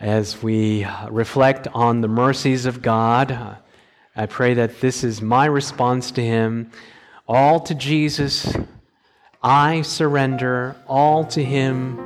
as 0.00 0.42
we 0.42 0.84
reflect 1.08 1.68
on 1.68 2.00
the 2.00 2.08
mercies 2.08 2.66
of 2.66 2.82
God. 2.82 3.56
I 4.16 4.26
pray 4.26 4.54
that 4.54 4.80
this 4.80 5.04
is 5.04 5.22
my 5.22 5.46
response 5.46 6.10
to 6.10 6.24
Him. 6.24 6.72
All 7.28 7.60
to 7.60 7.74
Jesus, 7.76 8.52
I 9.40 9.82
surrender. 9.82 10.74
All 10.88 11.24
to 11.26 11.44
Him, 11.44 12.00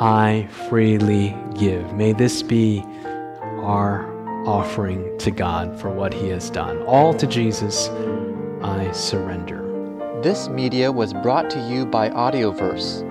I 0.00 0.48
freely 0.70 1.36
give. 1.54 1.92
May 1.92 2.14
this 2.14 2.42
be 2.42 2.82
our 3.60 4.10
offering 4.46 5.18
to 5.18 5.30
God 5.30 5.78
for 5.78 5.90
what 5.90 6.14
He 6.14 6.30
has 6.30 6.48
done. 6.48 6.80
All 6.84 7.12
to 7.12 7.26
Jesus, 7.26 7.90
I 8.62 8.90
surrender. 8.92 9.60
This 10.22 10.48
media 10.48 10.90
was 10.90 11.12
brought 11.12 11.50
to 11.50 11.60
you 11.68 11.84
by 11.84 12.08
Audioverse 12.08 13.10